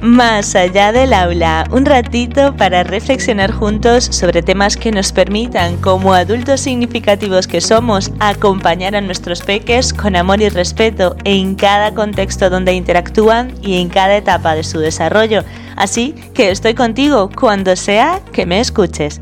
Más 0.00 0.54
allá 0.54 0.92
del 0.92 1.12
aula, 1.12 1.66
un 1.72 1.84
ratito 1.84 2.54
para 2.56 2.84
reflexionar 2.84 3.50
juntos 3.50 4.04
sobre 4.04 4.42
temas 4.42 4.76
que 4.76 4.92
nos 4.92 5.10
permitan, 5.10 5.76
como 5.78 6.14
adultos 6.14 6.60
significativos 6.60 7.48
que 7.48 7.60
somos, 7.60 8.12
acompañar 8.20 8.94
a 8.94 9.00
nuestros 9.00 9.42
peques 9.42 9.92
con 9.92 10.14
amor 10.14 10.40
y 10.40 10.50
respeto 10.50 11.16
en 11.24 11.56
cada 11.56 11.94
contexto 11.94 12.48
donde 12.48 12.74
interactúan 12.74 13.52
y 13.60 13.80
en 13.80 13.88
cada 13.88 14.16
etapa 14.16 14.54
de 14.54 14.62
su 14.62 14.78
desarrollo. 14.78 15.42
Así 15.74 16.14
que 16.32 16.52
estoy 16.52 16.74
contigo 16.74 17.28
cuando 17.34 17.74
sea 17.74 18.20
que 18.32 18.46
me 18.46 18.60
escuches. 18.60 19.20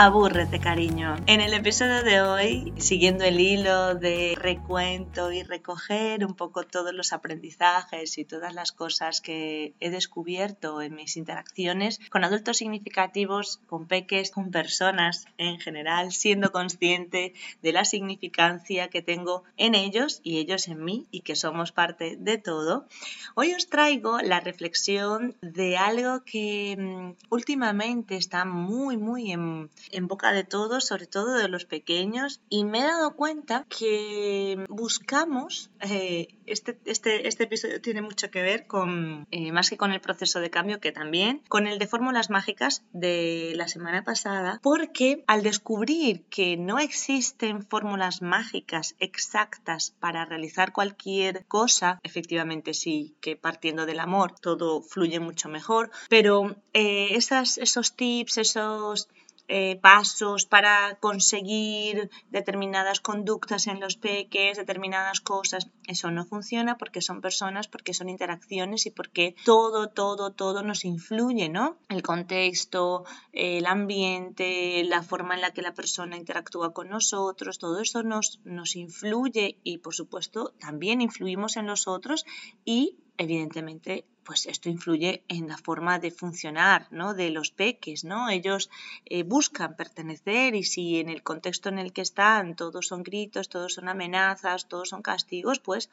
Abúrrete, 0.00 0.60
cariño. 0.60 1.16
En 1.26 1.40
el 1.40 1.52
episodio 1.54 2.04
de 2.04 2.20
hoy, 2.20 2.72
siguiendo 2.76 3.24
el 3.24 3.40
hilo 3.40 3.96
de 3.96 4.36
recuento 4.40 5.32
y 5.32 5.42
recoger 5.42 6.24
un 6.24 6.34
poco 6.34 6.62
todos 6.62 6.94
los 6.94 7.12
aprendizajes 7.12 8.16
y 8.16 8.24
todas 8.24 8.54
las 8.54 8.70
cosas 8.70 9.20
que 9.20 9.74
he 9.80 9.90
descubierto 9.90 10.82
en 10.82 10.94
mis 10.94 11.16
interacciones 11.16 11.98
con 12.10 12.22
adultos 12.22 12.58
significativos, 12.58 13.58
con 13.66 13.88
peques, 13.88 14.30
con 14.30 14.52
personas 14.52 15.26
en 15.36 15.58
general, 15.58 16.12
siendo 16.12 16.52
consciente 16.52 17.34
de 17.60 17.72
la 17.72 17.84
significancia 17.84 18.90
que 18.90 19.02
tengo 19.02 19.42
en 19.56 19.74
ellos 19.74 20.20
y 20.22 20.38
ellos 20.38 20.68
en 20.68 20.84
mí 20.84 21.08
y 21.10 21.22
que 21.22 21.34
somos 21.34 21.72
parte 21.72 22.16
de 22.16 22.38
todo, 22.38 22.86
hoy 23.34 23.52
os 23.52 23.68
traigo 23.68 24.20
la 24.20 24.38
reflexión 24.38 25.34
de 25.42 25.76
algo 25.76 26.22
que 26.22 26.76
mm, 26.78 27.34
últimamente 27.34 28.14
está 28.14 28.44
muy, 28.44 28.96
muy 28.96 29.32
en 29.32 29.68
en 29.92 30.08
boca 30.08 30.32
de 30.32 30.44
todos, 30.44 30.86
sobre 30.86 31.06
todo 31.06 31.34
de 31.34 31.48
los 31.48 31.64
pequeños, 31.64 32.40
y 32.48 32.64
me 32.64 32.80
he 32.80 32.84
dado 32.84 33.14
cuenta 33.14 33.66
que 33.68 34.64
buscamos, 34.68 35.70
eh, 35.80 36.28
este, 36.46 36.78
este, 36.84 37.28
este, 37.28 37.44
episodio 37.44 37.80
tiene 37.80 38.02
mucho 38.02 38.30
que 38.30 38.42
ver 38.42 38.66
con, 38.66 39.26
eh, 39.30 39.52
más 39.52 39.70
que 39.70 39.76
con 39.76 39.92
el 39.92 40.00
proceso 40.00 40.40
de 40.40 40.50
cambio, 40.50 40.80
que 40.80 40.92
también, 40.92 41.42
con 41.48 41.66
el 41.66 41.78
de 41.78 41.86
fórmulas 41.86 42.30
mágicas 42.30 42.82
de 42.92 43.52
la 43.56 43.68
semana 43.68 44.04
pasada, 44.04 44.60
porque 44.62 45.24
al 45.26 45.42
descubrir 45.42 46.24
que 46.30 46.56
no 46.56 46.78
existen 46.78 47.62
fórmulas 47.62 48.22
mágicas 48.22 48.94
exactas 48.98 49.94
para 50.00 50.24
realizar 50.24 50.72
cualquier 50.72 51.46
cosa, 51.46 52.00
efectivamente 52.02 52.74
sí, 52.74 53.16
que 53.20 53.36
partiendo 53.36 53.86
del 53.86 54.00
amor 54.00 54.34
todo 54.40 54.82
fluye 54.82 55.20
mucho 55.20 55.48
mejor, 55.48 55.90
pero 56.08 56.56
eh, 56.72 57.16
esos 57.16 57.96
tips, 57.96 58.38
esos 58.38 59.08
eh, 59.48 59.76
pasos 59.80 60.44
para 60.44 60.98
conseguir 61.00 62.10
determinadas 62.30 63.00
conductas 63.00 63.66
en 63.66 63.80
los 63.80 63.96
peques, 63.96 64.58
determinadas 64.58 65.20
cosas. 65.20 65.70
Eso 65.86 66.10
no 66.10 66.24
funciona 66.26 66.76
porque 66.76 67.00
son 67.00 67.20
personas, 67.20 67.66
porque 67.66 67.94
son 67.94 68.08
interacciones 68.08 68.86
y 68.86 68.90
porque 68.90 69.34
todo, 69.44 69.88
todo, 69.88 70.32
todo 70.32 70.62
nos 70.62 70.84
influye, 70.84 71.48
¿no? 71.48 71.78
El 71.88 72.02
contexto, 72.02 73.04
el 73.32 73.66
ambiente, 73.66 74.84
la 74.84 75.02
forma 75.02 75.34
en 75.34 75.40
la 75.40 75.52
que 75.52 75.62
la 75.62 75.74
persona 75.74 76.16
interactúa 76.16 76.74
con 76.74 76.88
nosotros, 76.88 77.58
todo 77.58 77.80
eso 77.80 78.02
nos, 78.02 78.40
nos 78.44 78.76
influye 78.76 79.58
y 79.64 79.78
por 79.78 79.94
supuesto 79.94 80.54
también 80.60 81.00
influimos 81.00 81.56
en 81.56 81.66
los 81.66 81.88
otros 81.88 82.24
y 82.64 82.98
evidentemente 83.18 84.04
pues 84.28 84.44
esto 84.44 84.68
influye 84.68 85.24
en 85.28 85.48
la 85.48 85.56
forma 85.56 85.98
de 85.98 86.10
funcionar 86.10 86.86
¿no? 86.90 87.14
de 87.14 87.30
los 87.30 87.50
peques, 87.50 88.04
¿no? 88.04 88.28
Ellos 88.28 88.68
eh, 89.06 89.22
buscan 89.22 89.74
pertenecer 89.74 90.54
y 90.54 90.64
si 90.64 91.00
en 91.00 91.08
el 91.08 91.22
contexto 91.22 91.70
en 91.70 91.78
el 91.78 91.94
que 91.94 92.02
están 92.02 92.54
todos 92.54 92.88
son 92.88 93.02
gritos, 93.02 93.48
todos 93.48 93.72
son 93.72 93.88
amenazas, 93.88 94.68
todos 94.68 94.90
son 94.90 95.00
castigos, 95.00 95.60
pues 95.60 95.88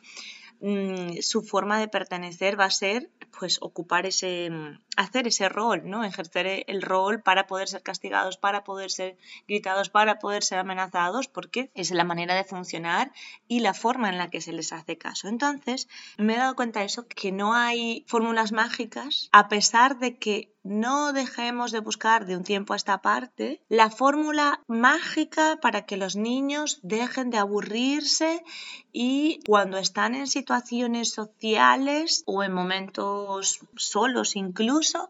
mm, 0.62 1.22
su 1.22 1.42
forma 1.42 1.80
de 1.80 1.88
pertenecer 1.88 2.60
va 2.60 2.66
a 2.66 2.72
ser 2.72 3.10
pues 3.38 3.58
ocupar 3.62 4.06
ese, 4.06 4.50
mm, 4.50 4.80
hacer 4.98 5.28
ese 5.28 5.50
rol, 5.50 5.90
¿no? 5.90 6.04
Ejercer 6.04 6.64
el 6.68 6.82
rol 6.82 7.22
para 7.22 7.48
poder 7.48 7.68
ser 7.68 7.84
castigados, 7.84 8.38
para 8.38 8.64
poder 8.64 8.92
ser 8.92 9.18
gritados, 9.48 9.90
para 9.90 10.20
poder 10.20 10.44
ser 10.44 10.60
amenazados, 10.60 11.28
porque 11.28 11.72
es 11.76 11.92
la 11.92 12.04
manera 12.04 12.36
de 12.36 12.44
funcionar 12.44 13.12
y 13.48 13.60
la 13.60 13.74
forma 13.74 14.10
en 14.10 14.18
la 14.18 14.30
que 14.30 14.42
se 14.42 14.54
les 14.54 14.72
hace 14.74 14.98
caso. 14.98 15.28
Entonces, 15.28 15.88
me 16.18 16.36
he 16.36 16.38
dado 16.38 16.56
cuenta 16.56 16.80
de 16.80 16.86
eso, 16.86 17.08
que 17.08 17.32
no 17.32 17.54
hay 17.54 18.06
fórmulas 18.08 18.52
mágicas, 18.52 19.30
a 19.32 19.50
pesar 19.50 20.00
de 20.00 20.18
que 20.18 20.55
no 20.66 21.14
dejemos 21.14 21.72
de 21.72 21.80
buscar 21.80 22.26
de 22.26 22.36
un 22.36 22.44
tiempo 22.44 22.74
a 22.74 22.76
esta 22.76 23.02
parte 23.02 23.62
la 23.70 23.92
fórmula 23.92 24.62
mágica 24.68 25.60
para 25.62 25.86
que 25.86 25.96
los 25.96 26.16
niños 26.16 26.80
dejen 26.82 27.30
de 27.30 27.38
aburrirse 27.38 28.44
y 28.92 29.42
cuando 29.46 29.78
están 29.78 30.16
en 30.16 30.26
situaciones 30.26 31.12
sociales 31.12 32.24
o 32.26 32.44
en 32.44 32.52
momentos 32.52 33.60
solos 33.76 34.36
incluso, 34.36 35.10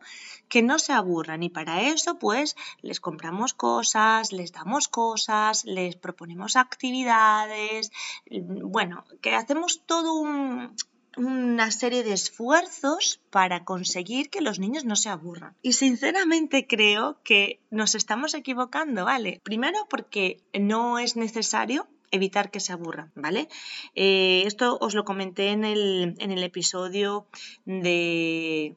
que 0.50 0.62
no 0.62 0.78
se 0.78 0.94
aburran. 0.94 1.44
Y 1.44 1.50
para 1.50 1.82
eso 1.82 2.20
pues 2.20 2.56
les 2.82 3.00
compramos 3.00 3.54
cosas, 3.54 4.32
les 4.32 4.52
damos 4.52 4.88
cosas, 4.88 5.64
les 5.66 5.96
proponemos 5.96 6.56
actividades, 6.56 7.92
bueno, 8.30 9.06
que 9.22 9.36
hacemos 9.36 9.82
todo 9.86 10.14
un 10.16 10.76
una 11.18 11.72
serie 11.72 12.04
de 12.04 12.14
esfuerzos 12.14 13.20
para 13.30 13.64
conseguir 13.64 14.30
que 14.30 14.42
los 14.42 14.60
niños 14.60 14.86
no 14.86 14.96
se 14.96 15.10
aburran. 15.10 15.56
Y 15.62 15.74
sinceramente 15.74 16.68
creo 16.68 17.18
que 17.24 17.60
nos 17.70 17.96
estamos 17.96 18.34
equivocando, 18.34 19.06
¿vale? 19.06 19.42
Primero 19.44 19.88
porque 19.90 20.42
no 20.54 21.00
es 21.00 21.16
necesario 21.16 21.88
evitar 22.12 22.52
que 22.52 22.60
se 22.60 22.74
aburran, 22.74 23.12
¿vale? 23.16 23.48
Eh, 23.96 24.44
esto 24.46 24.78
os 24.80 24.94
lo 24.94 25.06
comenté 25.06 25.50
en 25.50 25.66
el, 25.66 26.16
en 26.20 26.32
el 26.32 26.44
episodio 26.44 27.28
de 27.66 28.76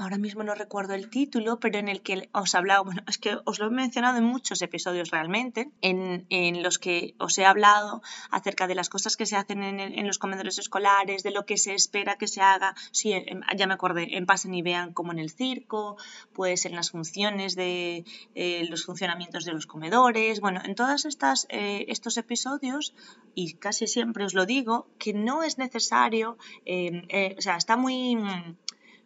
ahora 0.00 0.18
mismo 0.18 0.42
no 0.42 0.54
recuerdo 0.54 0.94
el 0.94 1.10
título, 1.10 1.60
pero 1.60 1.78
en 1.78 1.88
el 1.88 2.00
que 2.00 2.30
os 2.32 2.54
he 2.54 2.56
hablado, 2.56 2.84
bueno, 2.84 3.02
es 3.06 3.18
que 3.18 3.36
os 3.44 3.58
lo 3.58 3.66
he 3.66 3.70
mencionado 3.70 4.16
en 4.18 4.24
muchos 4.24 4.62
episodios 4.62 5.10
realmente, 5.10 5.70
en, 5.82 6.62
los 6.62 6.78
que 6.78 7.14
os 7.18 7.36
he 7.38 7.44
hablado 7.44 8.02
acerca 8.30 8.66
de 8.66 8.74
las 8.74 8.88
cosas 8.88 9.16
que 9.16 9.26
se 9.26 9.36
hacen 9.36 9.62
en, 9.62 10.06
los 10.06 10.18
comedores 10.18 10.58
escolares, 10.58 11.22
de 11.22 11.30
lo 11.30 11.44
que 11.44 11.58
se 11.58 11.74
espera 11.74 12.16
que 12.16 12.28
se 12.28 12.40
haga, 12.40 12.74
sí, 12.92 13.14
ya 13.56 13.66
me 13.66 13.74
acordé, 13.74 14.16
en 14.16 14.26
Pasen 14.26 14.54
y 14.54 14.62
Vean 14.62 14.92
como 14.92 15.12
en 15.12 15.18
el 15.18 15.30
circo, 15.30 15.96
pues 16.32 16.64
en 16.64 16.74
las 16.74 16.90
funciones 16.90 17.54
de 17.54 18.04
eh, 18.34 18.66
los 18.70 18.84
funcionamientos 18.86 19.44
de 19.44 19.52
los 19.52 19.66
comedores, 19.66 20.40
bueno, 20.40 20.60
en 20.64 20.74
todos 20.74 21.06
eh, 21.50 21.84
estos 21.88 22.16
episodios, 22.16 22.94
y 23.34 23.54
casi 23.54 23.86
siempre 23.86 24.24
os 24.24 24.34
lo 24.34 24.46
digo, 24.46 24.88
que 24.98 25.12
no 25.12 25.42
es 25.42 25.58
necesario, 25.58 26.38
eh, 26.64 27.34
o 27.36 27.42
sea, 27.42 27.56
está 27.56 27.76
muy 27.76 28.16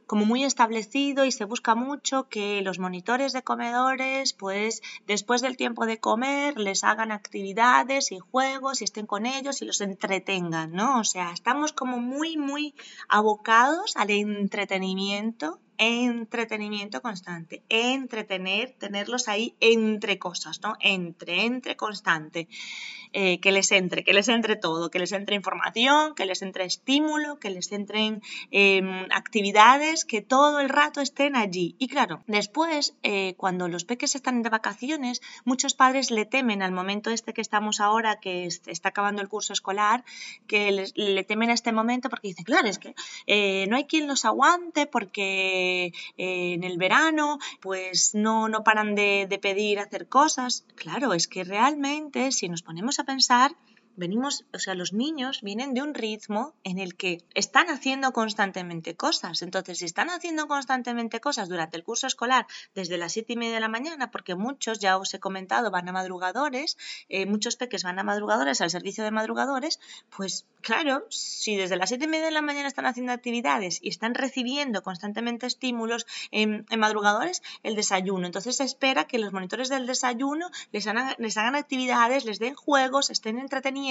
como 0.06 0.24
muy 0.24 0.44
establecido 0.44 1.24
y 1.24 1.32
se 1.32 1.44
busca 1.44 1.74
mucho 1.74 2.28
que 2.28 2.62
los 2.62 2.78
monitores 2.78 3.32
de 3.32 3.42
comedores, 3.42 4.32
pues 4.32 4.82
después 5.06 5.40
del 5.42 5.56
tiempo 5.56 5.86
de 5.86 5.98
comer, 5.98 6.58
les 6.58 6.84
hagan 6.84 7.12
actividades 7.12 8.12
y 8.12 8.18
juegos 8.18 8.80
y 8.80 8.84
estén 8.84 9.06
con 9.06 9.26
ellos 9.26 9.62
y 9.62 9.66
los 9.66 9.80
entretengan, 9.80 10.72
¿no? 10.72 11.00
O 11.00 11.04
sea, 11.04 11.32
estamos 11.32 11.72
como 11.72 11.98
muy, 11.98 12.36
muy 12.36 12.74
abocados 13.08 13.96
al 13.96 14.10
entretenimiento 14.10 15.58
entretenimiento 15.78 17.02
constante, 17.02 17.62
entretener, 17.68 18.72
tenerlos 18.78 19.28
ahí 19.28 19.54
entre 19.60 20.18
cosas, 20.18 20.60
¿no? 20.62 20.76
Entre, 20.80 21.44
entre 21.44 21.76
constante. 21.76 22.48
Eh, 23.16 23.38
que 23.38 23.52
les 23.52 23.70
entre, 23.70 24.02
que 24.02 24.12
les 24.12 24.28
entre 24.28 24.56
todo, 24.56 24.90
que 24.90 24.98
les 24.98 25.12
entre 25.12 25.36
información, 25.36 26.16
que 26.16 26.26
les 26.26 26.42
entre 26.42 26.64
estímulo, 26.64 27.38
que 27.38 27.48
les 27.48 27.70
entren 27.70 28.22
em, 28.50 29.06
actividades, 29.12 30.04
que 30.04 30.20
todo 30.20 30.58
el 30.58 30.68
rato 30.68 31.00
estén 31.00 31.36
allí. 31.36 31.76
Y 31.78 31.86
claro, 31.86 32.24
después, 32.26 32.96
eh, 33.04 33.34
cuando 33.36 33.68
los 33.68 33.84
peques 33.84 34.16
están 34.16 34.42
de 34.42 34.50
vacaciones, 34.50 35.22
muchos 35.44 35.74
padres 35.74 36.10
le 36.10 36.26
temen 36.26 36.60
al 36.60 36.72
momento 36.72 37.10
este 37.10 37.32
que 37.32 37.40
estamos 37.40 37.78
ahora, 37.78 38.18
que 38.18 38.46
está 38.46 38.88
acabando 38.88 39.22
el 39.22 39.28
curso 39.28 39.52
escolar, 39.52 40.04
que 40.48 40.90
le 40.96 41.22
temen 41.22 41.50
a 41.50 41.54
este 41.54 41.70
momento 41.70 42.10
porque 42.10 42.26
dicen, 42.26 42.44
claro, 42.44 42.66
es 42.66 42.80
que 42.80 42.96
eh, 43.28 43.66
no 43.68 43.76
hay 43.76 43.84
quien 43.84 44.08
los 44.08 44.24
aguante 44.24 44.86
porque 44.86 45.63
en 46.16 46.64
el 46.64 46.78
verano 46.78 47.38
pues 47.60 48.14
no, 48.14 48.48
no 48.48 48.64
paran 48.64 48.94
de, 48.94 49.26
de 49.28 49.38
pedir 49.38 49.78
hacer 49.78 50.08
cosas. 50.08 50.66
Claro, 50.74 51.12
es 51.12 51.28
que 51.28 51.44
realmente 51.44 52.32
si 52.32 52.48
nos 52.48 52.62
ponemos 52.62 52.98
a 52.98 53.04
pensar 53.04 53.52
venimos, 53.96 54.44
o 54.52 54.58
sea, 54.58 54.74
los 54.74 54.92
niños 54.92 55.40
vienen 55.42 55.74
de 55.74 55.82
un 55.82 55.94
ritmo 55.94 56.54
en 56.64 56.78
el 56.78 56.96
que 56.96 57.22
están 57.34 57.68
haciendo 57.68 58.12
constantemente 58.12 58.96
cosas. 58.96 59.42
Entonces, 59.42 59.78
si 59.78 59.84
están 59.84 60.10
haciendo 60.10 60.48
constantemente 60.48 61.20
cosas 61.20 61.48
durante 61.48 61.76
el 61.76 61.84
curso 61.84 62.06
escolar 62.06 62.46
desde 62.74 62.98
las 62.98 63.12
siete 63.12 63.34
y 63.34 63.36
media 63.36 63.54
de 63.54 63.60
la 63.60 63.68
mañana, 63.68 64.10
porque 64.10 64.34
muchos, 64.34 64.78
ya 64.78 64.96
os 64.96 65.14
he 65.14 65.20
comentado, 65.20 65.70
van 65.70 65.88
a 65.88 65.92
madrugadores, 65.92 66.76
eh, 67.08 67.26
muchos 67.26 67.56
peques 67.56 67.84
van 67.84 67.98
a 67.98 68.04
madrugadores, 68.04 68.60
al 68.60 68.70
servicio 68.70 69.04
de 69.04 69.10
madrugadores, 69.10 69.80
pues 70.16 70.46
claro, 70.60 71.06
si 71.10 71.56
desde 71.56 71.76
las 71.76 71.90
siete 71.90 72.06
y 72.06 72.08
media 72.08 72.26
de 72.26 72.32
la 72.32 72.42
mañana 72.42 72.68
están 72.68 72.86
haciendo 72.86 73.12
actividades 73.12 73.78
y 73.82 73.90
están 73.90 74.14
recibiendo 74.14 74.82
constantemente 74.82 75.46
estímulos 75.46 76.06
en, 76.30 76.66
madrugadores, 76.78 77.42
el 77.62 77.76
desayuno. 77.76 78.26
Entonces 78.26 78.56
se 78.56 78.64
espera 78.64 79.06
que 79.06 79.18
los 79.18 79.32
monitores 79.32 79.68
del 79.68 79.86
desayuno 79.86 80.50
les 80.72 80.86
hagan, 80.86 81.14
les 81.18 81.36
hagan 81.36 81.54
actividades, 81.54 82.24
les 82.24 82.38
den 82.38 82.54
juegos, 82.54 83.10
estén 83.10 83.38
entretenidos 83.38 83.83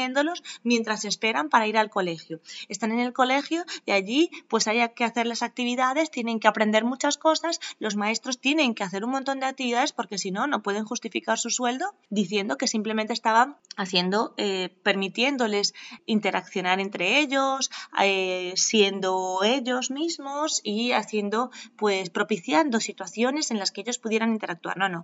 mientras 0.63 1.05
esperan 1.05 1.49
para 1.49 1.67
ir 1.67 1.77
al 1.77 1.89
colegio. 1.89 2.39
Están 2.69 2.91
en 2.91 2.99
el 2.99 3.13
colegio 3.13 3.65
y 3.85 3.91
allí 3.91 4.29
pues 4.47 4.67
hay 4.67 4.87
que 4.95 5.03
hacer 5.03 5.27
las 5.27 5.43
actividades, 5.43 6.11
tienen 6.11 6.39
que 6.39 6.47
aprender 6.47 6.83
muchas 6.83 7.17
cosas, 7.17 7.59
los 7.79 7.95
maestros 7.95 8.39
tienen 8.39 8.73
que 8.73 8.83
hacer 8.83 9.03
un 9.03 9.11
montón 9.11 9.39
de 9.39 9.45
actividades 9.45 9.91
porque 9.93 10.17
si 10.17 10.31
no, 10.31 10.47
no 10.47 10.61
pueden 10.61 10.85
justificar 10.85 11.37
su 11.39 11.49
sueldo 11.49 11.93
diciendo 12.09 12.57
que 12.57 12.67
simplemente 12.67 13.13
estaban 13.13 13.57
haciendo, 13.77 14.33
eh, 14.37 14.69
permitiéndoles 14.83 15.73
interaccionar 16.05 16.79
entre 16.79 17.19
ellos, 17.19 17.69
eh, 18.01 18.53
siendo 18.55 19.39
ellos 19.43 19.91
mismos 19.91 20.61
y 20.63 20.91
haciendo, 20.91 21.51
pues 21.75 22.09
propiciando 22.09 22.79
situaciones 22.79 23.51
en 23.51 23.59
las 23.59 23.71
que 23.71 23.81
ellos 23.81 23.97
pudieran 23.97 24.31
interactuar. 24.31 24.77
No, 24.77 24.89
no, 24.89 25.03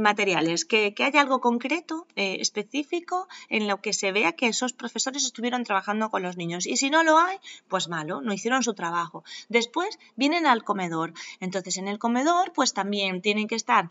materiales, 0.00 0.64
que, 0.64 0.94
haya 0.98 1.20
algo 1.20 1.40
concreto, 1.40 2.06
eh, 2.16 2.36
específico, 2.40 3.28
en 3.48 3.68
lo 3.68 3.80
que 3.80 3.92
se 3.92 4.12
vea 4.14 4.32
que 4.32 4.46
esos 4.46 4.72
profesores 4.72 5.24
estuvieron 5.26 5.64
trabajando 5.64 6.10
con 6.10 6.22
los 6.22 6.38
niños. 6.38 6.66
Y 6.66 6.78
si 6.78 6.88
no 6.88 7.04
lo 7.04 7.18
hay, 7.18 7.36
pues 7.68 7.88
malo, 7.88 8.22
no 8.22 8.32
hicieron 8.32 8.62
su 8.62 8.72
trabajo. 8.72 9.24
Después 9.50 9.98
vienen 10.16 10.46
al 10.46 10.64
comedor. 10.64 11.12
Entonces 11.40 11.76
en 11.76 11.88
el 11.88 11.98
comedor, 11.98 12.54
pues 12.54 12.72
también 12.72 13.20
tienen 13.20 13.48
que 13.48 13.56
estar 13.56 13.90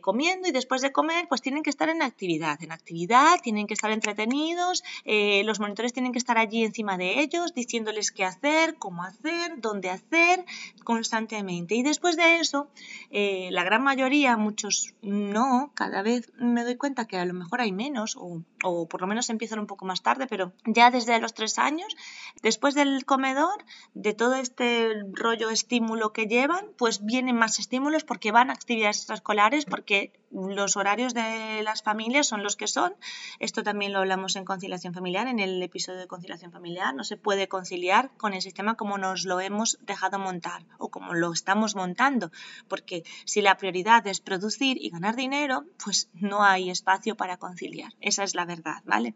comiendo 0.00 0.48
y 0.48 0.52
después 0.52 0.80
de 0.80 0.92
comer, 0.92 1.26
pues 1.28 1.42
tienen 1.42 1.62
que 1.62 1.70
estar 1.70 1.90
en 1.90 2.00
actividad. 2.00 2.62
En 2.62 2.72
actividad 2.72 3.40
tienen 3.42 3.66
que 3.66 3.74
estar 3.74 3.90
entretenidos, 3.90 4.84
eh, 5.04 5.42
los 5.44 5.60
monitores 5.60 5.92
tienen 5.92 6.12
que 6.12 6.18
estar 6.18 6.38
allí 6.38 6.64
encima 6.64 6.96
de 6.96 7.20
ellos, 7.20 7.54
diciéndoles 7.54 8.12
qué 8.12 8.24
hacer, 8.24 8.76
cómo 8.76 9.02
hacer, 9.02 9.60
dónde 9.60 9.90
hacer, 9.90 10.44
constantemente. 10.84 11.74
Y 11.74 11.82
después 11.82 12.16
de 12.16 12.38
eso, 12.38 12.68
eh, 13.10 13.48
la 13.50 13.64
gran 13.64 13.82
mayoría, 13.82 14.36
muchos 14.36 14.94
no, 15.02 15.72
cada 15.74 16.02
vez 16.02 16.32
me 16.38 16.64
doy 16.64 16.76
cuenta 16.76 17.06
que 17.06 17.16
a 17.16 17.24
lo 17.24 17.34
mejor 17.34 17.60
hay 17.60 17.72
menos, 17.72 18.16
o, 18.16 18.42
o 18.64 18.88
por 18.88 19.00
lo 19.00 19.06
menos 19.06 19.30
empiezan 19.30 19.58
un 19.58 19.66
poco 19.66 19.84
más 19.84 20.02
tarde, 20.02 20.26
pero 20.26 20.52
ya 20.64 20.90
desde 20.90 21.18
los 21.20 21.34
tres 21.34 21.58
años, 21.58 21.94
después 22.42 22.74
del 22.74 23.04
comedor, 23.04 23.64
de 23.94 24.14
todo 24.14 24.34
este 24.34 24.90
rollo 25.12 25.50
estímulo 25.50 26.12
que 26.12 26.26
llevan, 26.26 26.66
pues 26.76 27.04
vienen 27.04 27.36
más 27.36 27.58
estímulos 27.58 28.04
porque 28.04 28.32
van 28.32 28.50
a 28.50 28.54
actividades 28.54 28.98
extraescolares, 28.98 29.66
porque 29.66 30.12
los 30.34 30.76
horarios 30.76 31.14
de 31.14 31.62
las 31.62 31.82
familias 31.82 32.26
son 32.26 32.42
los 32.42 32.56
que 32.56 32.66
son. 32.66 32.94
Esto 33.38 33.62
también 33.62 33.92
lo 33.92 34.00
hablamos 34.00 34.36
en 34.36 34.44
conciliación 34.44 34.92
familiar, 34.92 35.28
en 35.28 35.38
el 35.38 35.62
episodio 35.62 36.00
de 36.00 36.06
conciliación 36.08 36.50
familiar. 36.50 36.94
No 36.94 37.04
se 37.04 37.16
puede 37.16 37.48
conciliar 37.48 38.10
con 38.16 38.34
el 38.34 38.42
sistema 38.42 38.74
como 38.74 38.98
nos 38.98 39.24
lo 39.24 39.40
hemos 39.40 39.78
dejado 39.82 40.18
montar 40.18 40.64
o 40.78 40.90
como 40.90 41.14
lo 41.14 41.32
estamos 41.32 41.76
montando, 41.76 42.32
porque 42.68 43.04
si 43.24 43.42
la 43.42 43.56
prioridad 43.56 44.06
es 44.06 44.20
producir 44.20 44.76
y 44.80 44.90
ganar 44.90 45.14
dinero, 45.14 45.64
pues 45.82 46.08
no 46.14 46.42
hay 46.42 46.70
espacio 46.70 47.16
para 47.16 47.36
conciliar. 47.36 47.92
Esa 48.00 48.24
es 48.24 48.34
la 48.34 48.44
verdad, 48.44 48.53
¿vale? 48.84 49.14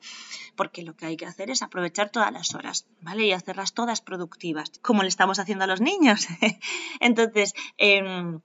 Porque 0.56 0.82
lo 0.82 0.96
que 0.96 1.06
hay 1.06 1.16
que 1.16 1.26
hacer 1.26 1.50
es 1.50 1.62
aprovechar 1.62 2.10
todas 2.10 2.32
las 2.32 2.54
horas, 2.54 2.86
¿vale? 3.00 3.26
Y 3.26 3.32
hacerlas 3.32 3.74
todas 3.74 4.00
productivas, 4.00 4.70
como 4.82 5.02
le 5.02 5.08
estamos 5.08 5.38
haciendo 5.38 5.64
a 5.64 5.68
los 5.68 5.80
niños. 5.80 6.26
Entonces, 7.00 7.54
eh, 7.76 8.38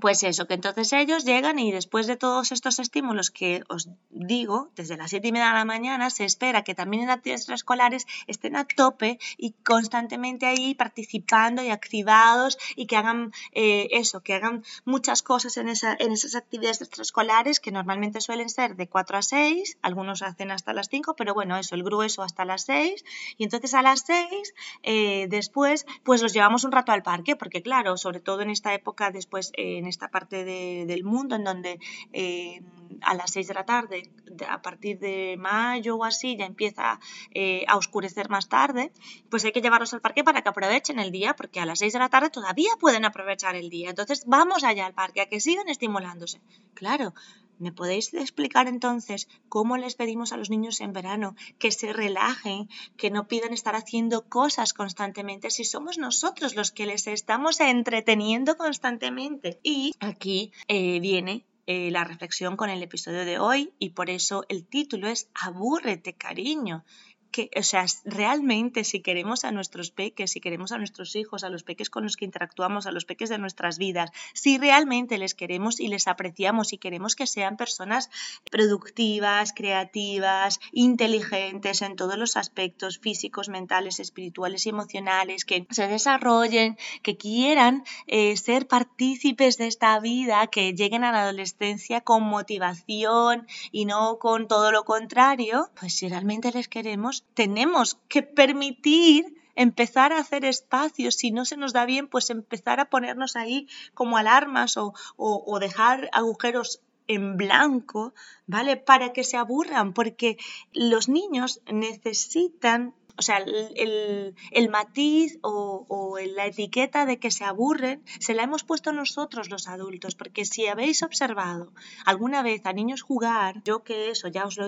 pues 0.00 0.22
eso, 0.22 0.46
que 0.46 0.54
entonces 0.54 0.92
ellos 0.94 1.24
llegan 1.24 1.58
y 1.58 1.70
después 1.70 2.06
de 2.06 2.16
todos 2.16 2.50
estos 2.50 2.78
estímulos 2.78 3.30
que 3.30 3.62
os 3.68 3.88
digo, 4.10 4.70
desde 4.74 4.96
las 4.96 5.10
7 5.10 5.28
y 5.28 5.32
media 5.32 5.48
de 5.48 5.52
la 5.52 5.64
mañana 5.64 6.08
se 6.10 6.24
espera 6.24 6.64
que 6.64 6.74
también 6.74 7.02
en 7.02 7.10
actividades 7.10 7.42
extraescolares 7.42 8.06
estén 8.26 8.56
a 8.56 8.64
tope 8.64 9.18
y 9.36 9.52
constantemente 9.64 10.46
ahí 10.46 10.74
participando 10.74 11.62
y 11.62 11.70
activados 11.70 12.58
y 12.74 12.86
que 12.86 12.96
hagan 12.96 13.32
eh, 13.52 13.88
eso, 13.92 14.22
que 14.22 14.34
hagan 14.34 14.64
muchas 14.84 15.22
cosas 15.22 15.56
en, 15.56 15.68
esa, 15.68 15.94
en 15.98 16.12
esas 16.12 16.36
actividades 16.36 16.80
extraescolares 16.80 17.60
que 17.60 17.70
normalmente 17.70 18.20
suelen 18.20 18.48
ser 18.48 18.76
de 18.76 18.88
4 18.88 19.18
a 19.18 19.22
6, 19.22 19.78
algunos 19.82 20.22
hacen 20.22 20.50
hasta 20.50 20.72
las 20.72 20.88
5, 20.88 21.14
pero 21.16 21.34
bueno, 21.34 21.56
eso, 21.58 21.74
el 21.74 21.84
grueso 21.84 22.22
hasta 22.22 22.44
las 22.44 22.62
6 22.62 23.04
y 23.36 23.44
entonces 23.44 23.74
a 23.74 23.82
las 23.82 24.00
6 24.06 24.54
eh, 24.82 25.26
después 25.28 25.86
pues 26.02 26.22
los 26.22 26.32
llevamos 26.32 26.64
un 26.64 26.72
rato 26.72 26.92
al 26.92 27.02
parque 27.02 27.36
porque 27.36 27.62
claro, 27.62 27.96
sobre 27.96 28.20
todo 28.20 28.40
en 28.40 28.50
esta 28.50 28.72
época 28.74 29.10
después... 29.10 29.52
Eh, 29.56 29.71
en 29.78 29.86
esta 29.86 30.08
parte 30.08 30.44
del 30.44 31.04
mundo 31.04 31.36
en 31.36 31.44
donde 31.44 31.78
eh, 32.12 32.62
a 33.00 33.14
las 33.14 33.32
6 33.32 33.48
de 33.48 33.54
la 33.54 33.64
tarde, 33.64 34.10
a 34.48 34.62
partir 34.62 34.98
de 34.98 35.36
mayo 35.38 35.96
o 35.96 36.04
así, 36.04 36.36
ya 36.36 36.46
empieza 36.46 37.00
eh, 37.32 37.64
a 37.68 37.76
oscurecer 37.76 38.28
más 38.28 38.48
tarde, 38.48 38.92
pues 39.30 39.44
hay 39.44 39.52
que 39.52 39.60
llevarlos 39.60 39.92
al 39.94 40.00
parque 40.00 40.24
para 40.24 40.42
que 40.42 40.48
aprovechen 40.48 40.98
el 40.98 41.10
día, 41.10 41.34
porque 41.34 41.60
a 41.60 41.66
las 41.66 41.78
6 41.80 41.92
de 41.92 41.98
la 41.98 42.08
tarde 42.08 42.30
todavía 42.30 42.70
pueden 42.78 43.04
aprovechar 43.04 43.56
el 43.56 43.70
día. 43.70 43.90
Entonces 43.90 44.24
vamos 44.26 44.64
allá 44.64 44.86
al 44.86 44.94
parque, 44.94 45.20
a 45.20 45.26
que 45.26 45.40
sigan 45.40 45.68
estimulándose. 45.68 46.40
Claro, 46.74 47.14
¿Me 47.62 47.70
podéis 47.70 48.12
explicar 48.12 48.66
entonces 48.66 49.28
cómo 49.48 49.76
les 49.76 49.94
pedimos 49.94 50.32
a 50.32 50.36
los 50.36 50.50
niños 50.50 50.80
en 50.80 50.92
verano 50.92 51.36
que 51.60 51.70
se 51.70 51.92
relajen, 51.92 52.68
que 52.96 53.12
no 53.12 53.28
pidan 53.28 53.52
estar 53.52 53.76
haciendo 53.76 54.28
cosas 54.28 54.72
constantemente 54.72 55.48
si 55.48 55.62
somos 55.62 55.96
nosotros 55.96 56.56
los 56.56 56.72
que 56.72 56.86
les 56.86 57.06
estamos 57.06 57.60
entreteniendo 57.60 58.56
constantemente? 58.56 59.60
Y 59.62 59.94
aquí 60.00 60.50
eh, 60.66 60.98
viene 60.98 61.44
eh, 61.68 61.92
la 61.92 62.02
reflexión 62.02 62.56
con 62.56 62.68
el 62.68 62.82
episodio 62.82 63.24
de 63.24 63.38
hoy 63.38 63.72
y 63.78 63.90
por 63.90 64.10
eso 64.10 64.44
el 64.48 64.66
título 64.66 65.06
es 65.06 65.30
Abúrrete, 65.32 66.14
cariño 66.14 66.84
que, 67.32 67.50
o 67.56 67.62
sea, 67.62 67.84
realmente 68.04 68.84
si 68.84 69.00
queremos 69.00 69.44
a 69.44 69.50
nuestros 69.50 69.90
peques, 69.90 70.30
si 70.30 70.40
queremos 70.40 70.70
a 70.70 70.78
nuestros 70.78 71.16
hijos, 71.16 71.42
a 71.42 71.48
los 71.48 71.64
peques 71.64 71.90
con 71.90 72.04
los 72.04 72.16
que 72.16 72.24
interactuamos, 72.24 72.86
a 72.86 72.92
los 72.92 73.04
peques 73.04 73.28
de 73.30 73.38
nuestras 73.38 73.78
vidas, 73.78 74.10
si 74.34 74.58
realmente 74.58 75.18
les 75.18 75.34
queremos 75.34 75.80
y 75.80 75.88
les 75.88 76.06
apreciamos 76.06 76.72
y 76.72 76.78
queremos 76.78 77.16
que 77.16 77.26
sean 77.26 77.56
personas 77.56 78.10
productivas, 78.50 79.52
creativas, 79.52 80.60
inteligentes 80.72 81.82
en 81.82 81.96
todos 81.96 82.16
los 82.16 82.36
aspectos 82.36 82.98
físicos, 82.98 83.48
mentales, 83.48 83.98
espirituales 83.98 84.66
y 84.66 84.68
emocionales, 84.68 85.44
que 85.44 85.66
se 85.70 85.88
desarrollen, 85.88 86.76
que 87.02 87.16
quieran 87.16 87.84
eh, 88.06 88.36
ser 88.36 88.68
partícipes 88.68 89.56
de 89.56 89.66
esta 89.66 89.98
vida, 90.00 90.46
que 90.48 90.74
lleguen 90.74 91.04
a 91.04 91.12
la 91.12 91.22
adolescencia 91.22 92.02
con 92.02 92.22
motivación 92.22 93.46
y 93.70 93.86
no 93.86 94.18
con 94.18 94.48
todo 94.48 94.70
lo 94.70 94.84
contrario, 94.84 95.70
pues 95.78 95.94
si 95.94 96.08
realmente 96.08 96.52
les 96.52 96.68
queremos, 96.68 97.21
tenemos 97.34 97.98
que 98.08 98.22
permitir 98.22 99.40
empezar 99.54 100.12
a 100.12 100.18
hacer 100.18 100.44
espacios, 100.44 101.16
si 101.16 101.30
no 101.30 101.44
se 101.44 101.56
nos 101.56 101.72
da 101.72 101.84
bien, 101.84 102.08
pues 102.08 102.30
empezar 102.30 102.80
a 102.80 102.88
ponernos 102.88 103.36
ahí 103.36 103.68
como 103.94 104.16
alarmas 104.16 104.76
o, 104.76 104.94
o 105.16 105.58
dejar 105.58 106.08
agujeros 106.12 106.80
en 107.06 107.36
blanco, 107.36 108.14
¿vale? 108.46 108.76
Para 108.76 109.12
que 109.12 109.24
se 109.24 109.36
aburran, 109.36 109.92
porque 109.92 110.38
los 110.72 111.08
niños 111.08 111.60
necesitan 111.70 112.94
o 113.16 113.22
sea, 113.22 113.38
el, 113.38 114.34
matiz 114.70 115.38
o, 115.42 116.16
la 116.34 116.46
etiqueta 116.46 117.04
de 117.06 117.18
que 117.18 117.30
se 117.30 117.44
aburren 117.44 118.02
se 118.20 118.34
la 118.34 118.44
hemos 118.44 118.64
puesto 118.64 118.92
nosotros 118.92 119.50
los 119.50 119.68
adultos, 119.68 120.14
porque 120.14 120.44
si 120.44 120.66
habéis 120.66 121.02
observado 121.02 121.72
alguna 122.04 122.42
vez 122.42 122.64
a 122.64 122.72
niños 122.72 123.02
jugar, 123.02 123.62
yo 123.64 123.82
que 123.82 124.10
eso, 124.10 124.28
ya 124.28 124.46
os 124.46 124.58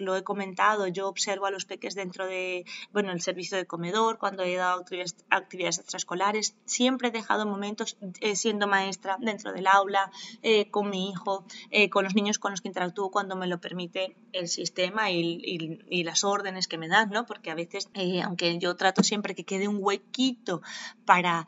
lo, 0.00 0.16
he 0.16 0.22
comentado, 0.24 0.86
yo 0.86 1.08
observo 1.08 1.46
a 1.46 1.50
los 1.50 1.64
peques 1.64 1.94
dentro 1.94 2.26
de, 2.26 2.64
bueno, 2.92 3.12
el 3.12 3.20
servicio 3.20 3.56
de 3.56 3.66
comedor, 3.66 4.18
cuando 4.18 4.42
he 4.42 4.56
dado 4.56 4.84
actividades, 5.30 5.78
extraescolares, 5.78 6.56
siempre 6.64 7.08
he 7.08 7.12
dejado 7.12 7.46
momentos 7.46 7.96
eh, 8.20 8.36
siendo 8.36 8.66
maestra 8.66 9.16
dentro 9.20 9.52
del 9.52 9.66
aula, 9.66 10.10
eh, 10.42 10.70
con 10.70 10.88
mi 10.90 11.10
hijo, 11.10 11.44
eh, 11.70 11.90
con 11.90 12.04
los 12.04 12.14
niños 12.14 12.38
con 12.38 12.52
los 12.52 12.60
que 12.60 12.68
interactúo 12.68 13.10
cuando 13.10 13.36
me 13.36 13.46
lo 13.46 13.60
permite 13.60 14.16
el 14.32 14.48
sistema 14.48 15.10
y, 15.10 15.80
y 15.88 16.04
las 16.04 16.24
órdenes 16.24 16.68
que 16.68 16.78
me 16.78 16.88
dan, 16.88 17.10
¿no? 17.10 17.26
Porque 17.26 17.50
a 17.50 17.54
veces 17.54 17.81
eh, 17.94 18.22
aunque 18.22 18.58
yo 18.58 18.76
trato 18.76 19.02
siempre 19.02 19.34
que 19.34 19.44
quede 19.44 19.68
un 19.68 19.78
huequito 19.80 20.62
para, 21.04 21.46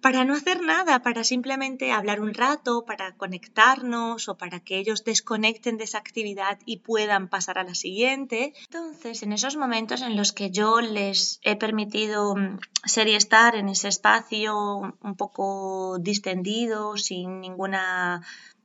para 0.00 0.24
no 0.24 0.34
hacer 0.34 0.62
nada, 0.62 1.02
para 1.02 1.24
simplemente 1.24 1.92
hablar 1.92 2.20
un 2.20 2.34
rato, 2.34 2.84
para 2.84 3.16
conectarnos 3.16 4.28
o 4.28 4.36
para 4.36 4.60
que 4.60 4.78
ellos 4.78 5.04
desconecten 5.04 5.76
de 5.76 5.84
esa 5.84 5.98
actividad 5.98 6.58
y 6.64 6.78
puedan 6.78 7.28
pasar 7.28 7.58
a 7.58 7.64
la 7.64 7.74
siguiente. 7.74 8.54
Entonces, 8.64 9.22
en 9.22 9.32
esos 9.32 9.56
momentos 9.56 10.02
en 10.02 10.16
los 10.16 10.32
que 10.32 10.50
yo 10.50 10.80
les 10.80 11.40
he 11.42 11.56
permitido 11.56 12.36
mm, 12.36 12.58
ser 12.84 13.08
y 13.08 13.14
estar 13.14 13.56
en 13.56 13.68
ese 13.68 13.88
espacio 13.88 14.94
un 15.00 15.16
poco 15.16 15.98
distendido, 15.98 16.96
sin 16.96 17.40
ninguna 17.40 18.22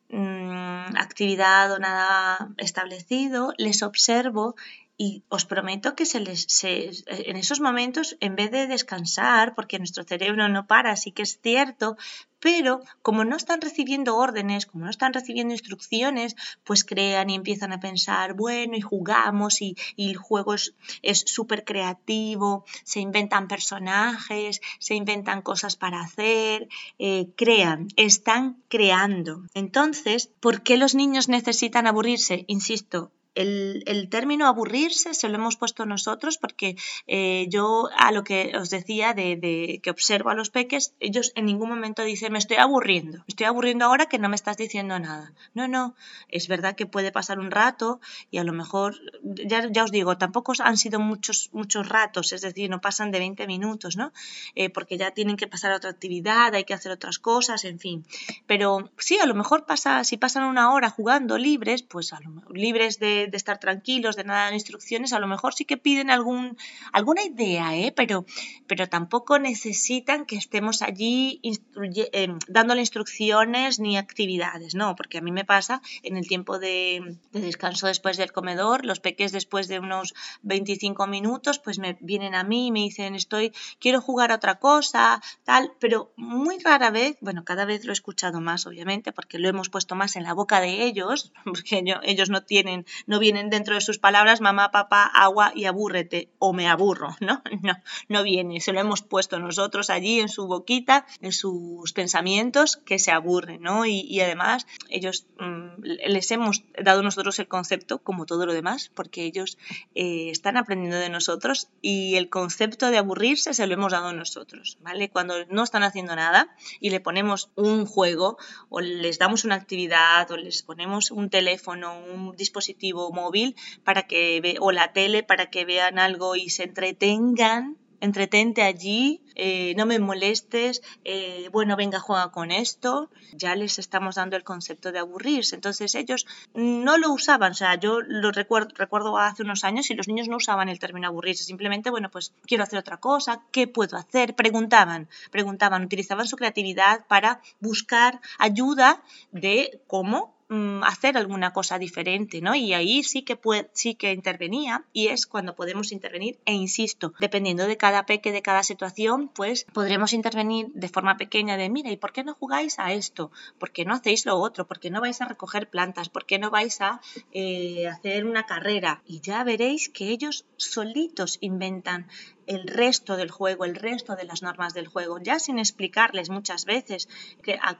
mm, 0.09 0.95
actividad 0.97 1.71
o 1.71 1.79
nada 1.79 2.49
establecido, 2.57 3.53
les 3.57 3.83
observo 3.83 4.55
y 5.01 5.23
os 5.29 5.45
prometo 5.45 5.95
que 5.97 6.05
se 6.05 6.19
les, 6.19 6.41
en 6.63 7.35
esos 7.43 7.59
momentos, 7.59 8.17
en 8.19 8.35
vez 8.35 8.51
de 8.51 8.67
descansar, 8.67 9.55
porque 9.55 9.79
nuestro 9.79 10.03
cerebro 10.03 10.47
no 10.47 10.67
para, 10.67 10.95
sí 10.95 11.09
que 11.11 11.23
es 11.23 11.39
cierto, 11.41 11.97
pero 12.39 12.81
como 13.01 13.25
no 13.25 13.35
están 13.35 13.61
recibiendo 13.61 14.15
órdenes, 14.15 14.67
como 14.67 14.83
no 14.85 14.91
están 14.91 15.11
recibiendo 15.11 15.55
instrucciones, 15.55 16.35
pues 16.63 16.83
crean 16.83 17.31
y 17.31 17.35
empiezan 17.35 17.73
a 17.73 17.79
pensar, 17.79 18.35
bueno, 18.35 18.77
y 18.77 18.81
jugamos 18.81 19.63
y, 19.63 19.75
el 19.97 20.17
juego 20.17 20.53
es 20.53 21.19
súper 21.25 21.65
creativo, 21.65 22.63
se 22.83 22.99
inventan 22.99 23.47
personajes, 23.47 24.61
se 24.77 24.93
inventan 24.93 25.41
cosas 25.41 25.77
para 25.77 26.01
hacer, 26.01 26.69
eh, 26.99 27.29
crean, 27.35 27.87
están 27.95 28.61
creando. 28.67 29.45
Entonces, 29.55 30.29
¿por 30.39 30.61
qué 30.61 30.77
los 30.77 30.93
niños 30.93 31.27
necesitan 31.27 31.87
aburrirse? 31.87 32.45
Insisto, 32.45 33.11
el, 33.35 34.07
término 34.09 34.47
aburrirse 34.47 35.13
se 35.13 35.29
lo 35.29 35.35
hemos 35.35 35.55
puesto 35.55 35.85
nosotros 35.85 36.37
porque 36.37 36.75
eh, 37.07 37.47
yo 37.49 37.89
a 37.97 38.11
lo 38.11 38.23
que 38.23 38.53
os 38.57 38.69
decía 38.69 39.13
de, 39.13 39.79
que 39.81 39.89
observo 39.89 40.29
a 40.29 40.35
los 40.35 40.49
peques, 40.49 40.93
ellos 40.99 41.31
en 41.35 41.45
ningún 41.45 41.69
momento 41.69 42.03
dicen 42.03 42.33
me 42.33 42.39
estoy 42.39 42.57
aburriendo, 42.57 43.19
me 43.19 43.25
estoy 43.27 43.45
aburriendo 43.45 43.85
ahora 43.85 44.07
que 44.07 44.19
no 44.19 44.29
me 44.29 44.35
estás 44.35 44.57
diciendo 44.57 44.99
nada. 44.99 45.33
No, 45.53 45.67
no, 45.67 45.95
es 46.27 46.47
verdad 46.47 46.75
que 46.75 46.85
puede 46.85 47.11
pasar 47.11 47.39
un 47.39 47.51
rato 47.51 48.01
y 48.29 48.37
a 48.37 48.43
lo 48.43 48.53
mejor, 48.53 48.95
ya, 49.23 49.67
ya 49.71 49.83
os 49.83 49.91
digo, 49.91 50.17
tampoco 50.17 50.53
han 50.59 50.77
sido 50.77 50.99
muchos, 50.99 51.49
muchos 51.53 51.87
ratos, 51.87 52.33
es 52.33 52.41
decir, 52.41 52.69
no 52.69 52.81
pasan 52.81 53.11
de 53.11 53.19
20 53.19 53.47
minutos, 53.47 53.95
¿no? 53.95 54.11
Eh, 54.55 54.69
porque 54.69 54.97
ya 54.97 55.11
tienen 55.11 55.37
que 55.37 55.47
pasar 55.47 55.71
a 55.71 55.77
otra 55.77 55.89
actividad, 55.89 56.53
hay 56.53 56.65
que 56.65 56.73
hacer 56.73 56.91
otras 56.91 57.19
cosas, 57.19 57.63
en 57.65 57.79
fin. 57.79 58.05
Pero 58.45 58.89
sí, 58.97 59.17
a 59.19 59.25
lo 59.25 59.35
mejor 59.35 59.65
pasa, 59.65 60.03
si 60.03 60.17
pasan 60.17 60.43
una 60.43 60.73
hora 60.73 60.89
jugando 60.89 61.37
libres, 61.37 61.83
pues 61.83 62.13
a 62.13 62.19
lo 62.19 62.31
libres 62.53 62.99
de 62.99 63.20
de, 63.27 63.37
estar 63.37 63.59
tranquilos, 63.59 64.15
de 64.15 64.23
nada 64.23 64.49
de 64.49 64.55
instrucciones, 64.55 65.13
a 65.13 65.19
lo 65.19 65.27
mejor 65.27 65.53
sí 65.53 65.65
que 65.65 65.77
piden 65.77 66.09
algún, 66.09 66.57
alguna 66.91 67.23
idea, 67.23 67.75
¿eh? 67.75 67.91
pero, 67.95 68.25
pero 68.67 68.87
tampoco 68.87 69.39
necesitan 69.39 70.25
que 70.25 70.35
estemos 70.35 70.81
allí 70.81 71.41
eh, 71.43 72.27
dándole 72.47 72.81
instrucciones 72.81 73.79
ni 73.79 73.97
actividades, 73.97 74.75
¿no? 74.75 74.95
Porque 74.95 75.17
a 75.17 75.21
mí 75.21 75.31
me 75.31 75.45
pasa 75.45 75.81
en 76.03 76.17
el 76.17 76.27
tiempo 76.27 76.59
de, 76.59 77.17
descanso 77.31 77.87
después 77.87 78.17
del 78.17 78.31
comedor, 78.31 78.85
los 78.85 78.99
peques 78.99 79.31
después 79.31 79.67
de 79.67 79.79
unos 79.79 80.13
25 80.43 81.07
minutos, 81.07 81.59
pues 81.59 81.79
me 81.79 81.97
vienen 82.01 82.35
a 82.35 82.43
mí 82.43 82.67
y 82.67 82.71
me 82.71 82.79
dicen, 82.79 83.15
estoy, 83.15 83.53
quiero 83.79 84.01
jugar 84.01 84.31
a 84.31 84.35
otra 84.35 84.59
cosa, 84.59 85.21
tal, 85.43 85.73
pero 85.79 86.13
muy 86.15 86.59
rara 86.59 86.91
vez, 86.91 87.17
bueno, 87.21 87.43
cada 87.43 87.65
vez 87.65 87.85
lo 87.85 87.91
he 87.91 87.93
escuchado 87.93 88.41
más, 88.41 88.65
obviamente, 88.67 89.11
porque 89.11 89.39
lo 89.39 89.49
hemos 89.49 89.69
puesto 89.69 89.95
más 89.95 90.15
en 90.15 90.23
la 90.23 90.33
boca 90.33 90.59
de 90.59 90.83
ellos, 90.83 91.31
porque 91.45 91.83
ellos 92.03 92.29
no 92.29 92.43
tienen, 92.43 92.85
no 93.11 93.19
vienen 93.19 93.49
dentro 93.49 93.75
de 93.75 93.81
sus 93.81 93.99
palabras 93.99 94.39
mamá, 94.39 94.71
papá, 94.71 95.03
agua 95.03 95.51
y 95.53 95.65
abúrrete 95.65 96.29
o 96.39 96.53
me 96.53 96.69
aburro, 96.69 97.09
¿no? 97.19 97.41
No, 97.61 97.73
no 98.07 98.23
viene, 98.23 98.61
se 98.61 98.71
lo 98.71 98.79
hemos 98.79 99.01
puesto 99.01 99.37
nosotros 99.37 99.89
allí 99.89 100.21
en 100.21 100.29
su 100.29 100.47
boquita, 100.47 101.05
en 101.19 101.33
sus 101.33 101.91
pensamientos 101.91 102.77
que 102.77 102.99
se 102.99 103.11
aburren, 103.11 103.61
¿no? 103.61 103.85
Y, 103.85 104.21
además 104.21 104.65
ellos 104.89 105.25
mm, 105.39 105.81
les 105.83 106.31
hemos 106.31 106.63
dado 106.81 107.03
nosotros 107.03 107.37
el 107.39 107.49
concepto 107.49 107.97
como 107.97 108.25
todo 108.25 108.45
lo 108.45 108.53
demás, 108.53 108.89
porque 108.95 109.25
ellos 109.25 109.57
eh, 109.93 110.29
están 110.29 110.55
aprendiendo 110.55 110.97
de 110.97 111.09
nosotros 111.09 111.67
y 111.81 112.15
el 112.15 112.29
concepto 112.29 112.91
de 112.91 112.97
aburrirse 112.97 113.53
se 113.53 113.67
lo 113.67 113.73
hemos 113.73 113.91
dado 113.91 114.13
nosotros, 114.13 114.77
¿vale? 114.79 115.09
Cuando 115.09 115.45
no 115.49 115.63
están 115.63 115.83
haciendo 115.83 116.15
nada 116.15 116.55
y 116.79 116.91
le 116.91 117.01
ponemos 117.01 117.49
un 117.55 117.85
juego 117.85 118.37
o 118.69 118.79
les 118.79 119.19
damos 119.19 119.43
una 119.43 119.55
actividad 119.55 120.31
o 120.31 120.37
les 120.37 120.63
ponemos 120.63 121.11
un 121.11 121.29
teléfono, 121.29 121.99
un 121.99 122.37
dispositivo 122.37 123.00
móvil 123.09 123.55
para 123.83 124.03
que 124.03 124.57
o 124.59 124.71
la 124.71 124.93
tele 124.93 125.23
para 125.23 125.49
que 125.49 125.65
vean 125.65 125.97
algo 125.97 126.35
y 126.35 126.49
se 126.49 126.63
entretengan 126.63 127.77
entretente 128.01 128.63
allí, 128.63 129.21
eh, 129.35 129.73
no 129.77 129.85
me 129.85 129.99
molestes, 129.99 130.81
eh, 131.05 131.49
bueno, 131.51 131.75
venga, 131.77 131.99
juega 131.99 132.31
con 132.31 132.51
esto. 132.51 133.09
Ya 133.33 133.55
les 133.55 133.79
estamos 133.79 134.15
dando 134.15 134.35
el 134.35 134.43
concepto 134.43 134.91
de 134.91 134.99
aburrirse. 134.99 135.55
Entonces 135.55 135.95
ellos 135.95 136.25
no 136.53 136.97
lo 136.97 137.13
usaban, 137.13 137.51
o 137.51 137.55
sea, 137.55 137.75
yo 137.75 138.01
lo 138.01 138.31
recuerdo, 138.31 138.69
recuerdo 138.75 139.17
hace 139.17 139.43
unos 139.43 139.63
años 139.63 139.89
y 139.89 139.93
los 139.93 140.07
niños 140.07 140.27
no 140.27 140.37
usaban 140.37 140.67
el 140.67 140.79
término 140.79 141.07
aburrirse, 141.07 141.43
simplemente, 141.43 141.91
bueno, 141.91 142.09
pues 142.09 142.33
quiero 142.45 142.63
hacer 142.63 142.79
otra 142.79 142.97
cosa, 142.97 143.43
¿qué 143.51 143.67
puedo 143.67 143.95
hacer? 143.95 144.35
Preguntaban, 144.35 145.07
preguntaban, 145.29 145.83
utilizaban 145.83 146.27
su 146.27 146.35
creatividad 146.35 147.05
para 147.07 147.41
buscar 147.59 148.19
ayuda 148.39 149.03
de 149.31 149.81
cómo 149.87 150.40
Mm, 150.51 150.83
hacer 150.83 151.15
alguna 151.15 151.53
cosa 151.53 151.79
diferente, 151.79 152.41
¿no? 152.41 152.55
Y 152.55 152.73
ahí 152.73 153.03
sí 153.03 153.21
que 153.21 153.37
puede, 153.37 153.69
sí 153.71 153.95
que 153.95 154.11
intervenía 154.11 154.83
y 154.91 155.07
es 155.07 155.25
cuando 155.25 155.55
podemos 155.55 155.93
intervenir 155.93 156.39
e 156.43 156.51
insisto, 156.51 157.13
dependiendo 157.21 157.67
de 157.67 157.77
cada 157.77 158.05
peque, 158.05 158.33
de 158.33 158.41
cada 158.41 158.61
situación, 158.63 159.29
pues 159.29 159.65
podremos 159.71 160.11
intervenir 160.11 160.67
de 160.73 160.89
forma 160.89 161.15
pequeña 161.15 161.55
de, 161.55 161.69
mira, 161.69 161.89
¿y 161.89 161.95
por 161.95 162.11
qué 162.11 162.25
no 162.25 162.33
jugáis 162.33 162.79
a 162.79 162.91
esto? 162.91 163.31
¿Por 163.59 163.71
qué 163.71 163.85
no 163.85 163.93
hacéis 163.93 164.25
lo 164.25 164.35
otro? 164.35 164.67
¿Por 164.67 164.81
qué 164.81 164.89
no 164.89 164.99
vais 164.99 165.21
a 165.21 165.25
recoger 165.25 165.69
plantas? 165.69 166.09
¿Por 166.09 166.25
qué 166.25 166.37
no 166.37 166.49
vais 166.49 166.81
a 166.81 166.99
eh, 167.31 167.87
hacer 167.87 168.25
una 168.25 168.45
carrera? 168.45 169.03
Y 169.07 169.21
ya 169.21 169.45
veréis 169.45 169.87
que 169.87 170.09
ellos 170.09 170.43
solitos 170.57 171.37
inventan 171.39 172.09
el 172.51 172.67
resto 172.67 173.15
del 173.15 173.31
juego, 173.31 173.63
el 173.63 173.75
resto 173.75 174.15
de 174.15 174.25
las 174.25 174.41
normas 174.41 174.73
del 174.73 174.87
juego, 174.87 175.19
ya 175.19 175.39
sin 175.39 175.57
explicarles 175.57 176.29
muchas 176.29 176.65
veces 176.65 177.07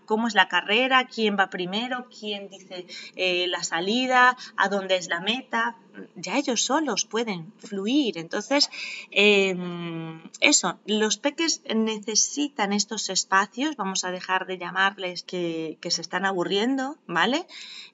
cómo 0.06 0.28
es 0.30 0.34
la 0.34 0.48
carrera, 0.48 1.08
quién 1.08 1.36
va 1.38 1.50
primero, 1.50 2.08
quién 2.08 2.48
dice 2.48 2.88
eh, 3.16 3.48
la 3.48 3.64
salida, 3.64 4.38
a 4.56 4.70
dónde 4.70 4.96
es 4.96 5.10
la 5.10 5.20
meta, 5.20 5.76
ya 6.16 6.38
ellos 6.38 6.64
solos 6.64 7.04
pueden 7.04 7.52
fluir. 7.58 8.18
Entonces, 8.18 8.70
em, 9.12 10.22
eso, 10.40 10.80
los 10.86 11.18
peques 11.18 11.62
necesitan 11.76 12.72
estos 12.72 13.10
espacios, 13.10 13.76
vamos 13.76 14.06
a 14.06 14.12
dejar 14.12 14.46
de 14.48 14.58
llamarles 14.58 15.24
que, 15.24 15.78
que 15.82 15.92
se 15.92 16.02
están 16.02 16.26
aburriendo, 16.26 16.98
¿vale? 17.08 17.46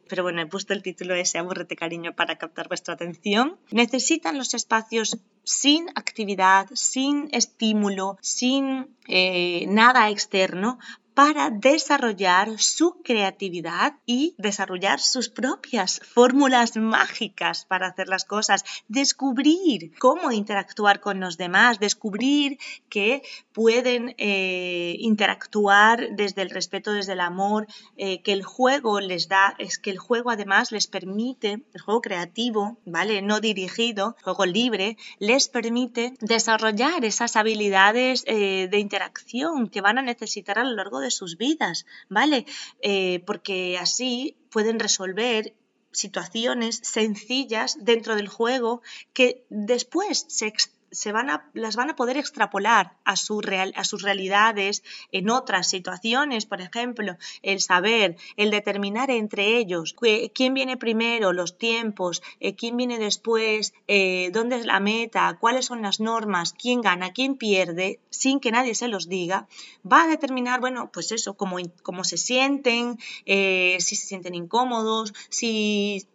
Pero 0.07 0.23
bueno, 0.23 0.41
he 0.41 0.45
puesto 0.45 0.73
el 0.73 0.83
título 0.83 1.15
ese, 1.15 1.37
aburrete 1.37 1.75
cariño, 1.75 2.15
para 2.15 2.37
captar 2.37 2.67
vuestra 2.67 2.93
atención. 2.93 3.57
Necesitan 3.71 4.37
los 4.37 4.53
espacios 4.53 5.17
sin 5.43 5.89
actividad, 5.95 6.66
sin 6.73 7.29
estímulo, 7.31 8.17
sin 8.21 8.95
eh, 9.07 9.65
nada 9.67 10.09
externo 10.09 10.79
para 11.17 11.49
desarrollar 11.49 12.59
su 12.59 13.01
creatividad 13.01 13.95
y 14.05 14.35
desarrollar 14.37 14.99
sus 14.99 15.29
propias 15.29 15.99
fórmulas 16.05 16.77
mágicas 16.77 17.65
para 17.65 17.87
hacer 17.87 18.07
las 18.07 18.23
cosas, 18.23 18.63
descubrir 18.87 19.97
cómo 19.97 20.31
interactuar 20.31 20.99
con 20.99 21.19
los 21.19 21.35
demás, 21.35 21.79
descubrir 21.79 22.59
que 22.87 23.23
pueden 23.51 24.13
eh, 24.19 24.95
interactuar 24.99 26.09
desde 26.11 26.43
el 26.43 26.51
respeto, 26.51 26.91
desde 26.93 27.13
el 27.13 27.21
amor, 27.21 27.65
eh, 27.97 28.21
que 28.21 28.33
el 28.33 28.43
juego 28.43 28.99
les 28.99 29.27
da, 29.27 29.55
es 29.57 29.79
que 29.79 29.89
el 29.89 29.97
juego 29.97 30.29
además 30.29 30.71
les 30.71 30.85
permite, 30.85 31.63
el 31.73 31.81
juego 31.81 32.01
creativo, 32.01 32.77
¿vale? 32.85 33.23
No 33.23 33.39
dirigido, 33.39 34.15
juego 34.21 34.45
libre, 34.45 34.97
les 35.17 35.49
permite 35.49 36.13
desarrollar 36.21 37.03
esas 37.05 37.35
habilidades 37.35 38.23
eh, 38.27 38.67
de 38.69 38.77
interacción 38.77 39.67
que 39.67 39.81
van 39.81 39.97
a 39.97 40.03
necesitar 40.03 40.59
a 40.59 40.63
lo 40.63 40.75
largo 40.75 40.99
de 40.99 41.06
sus 41.11 41.37
vidas, 41.37 41.85
¿vale? 42.09 42.45
Eh, 42.81 43.23
porque 43.25 43.77
así 43.77 44.35
pueden 44.49 44.79
resolver 44.79 45.53
situaciones 45.91 46.79
sencillas 46.83 47.77
dentro 47.83 48.15
del 48.15 48.27
juego 48.27 48.81
que 49.13 49.45
después 49.49 50.25
se 50.27 50.47
se 50.91 51.11
van 51.11 51.29
a, 51.29 51.49
las 51.53 51.75
van 51.75 51.89
a 51.89 51.95
poder 51.95 52.17
extrapolar 52.17 52.93
a, 53.03 53.15
su 53.15 53.41
real, 53.41 53.73
a 53.75 53.83
sus 53.83 54.01
realidades 54.01 54.83
en 55.11 55.29
otras 55.29 55.67
situaciones, 55.67 56.45
por 56.45 56.61
ejemplo, 56.61 57.17
el 57.41 57.61
saber, 57.61 58.17
el 58.35 58.51
determinar 58.51 59.11
entre 59.11 59.57
ellos 59.57 59.95
quién 60.33 60.53
viene 60.53 60.77
primero, 60.77 61.33
los 61.33 61.57
tiempos, 61.57 62.21
eh, 62.39 62.55
quién 62.55 62.77
viene 62.77 62.97
después, 62.99 63.73
eh, 63.87 64.29
dónde 64.33 64.57
es 64.57 64.65
la 64.65 64.79
meta, 64.79 65.37
cuáles 65.39 65.65
son 65.65 65.81
las 65.81 65.99
normas, 65.99 66.53
quién 66.53 66.81
gana, 66.81 67.11
quién 67.11 67.35
pierde, 67.35 67.99
sin 68.09 68.39
que 68.39 68.51
nadie 68.51 68.75
se 68.75 68.87
los 68.87 69.09
diga, 69.09 69.47
va 69.89 70.03
a 70.03 70.07
determinar, 70.07 70.59
bueno, 70.59 70.89
pues 70.91 71.11
eso, 71.11 71.35
cómo, 71.35 71.57
cómo 71.83 72.03
se 72.03 72.17
sienten, 72.17 72.97
eh, 73.25 73.77
si 73.79 73.95
se 73.95 74.07
sienten 74.07 74.35
incómodos, 74.35 75.13
si 75.29 76.07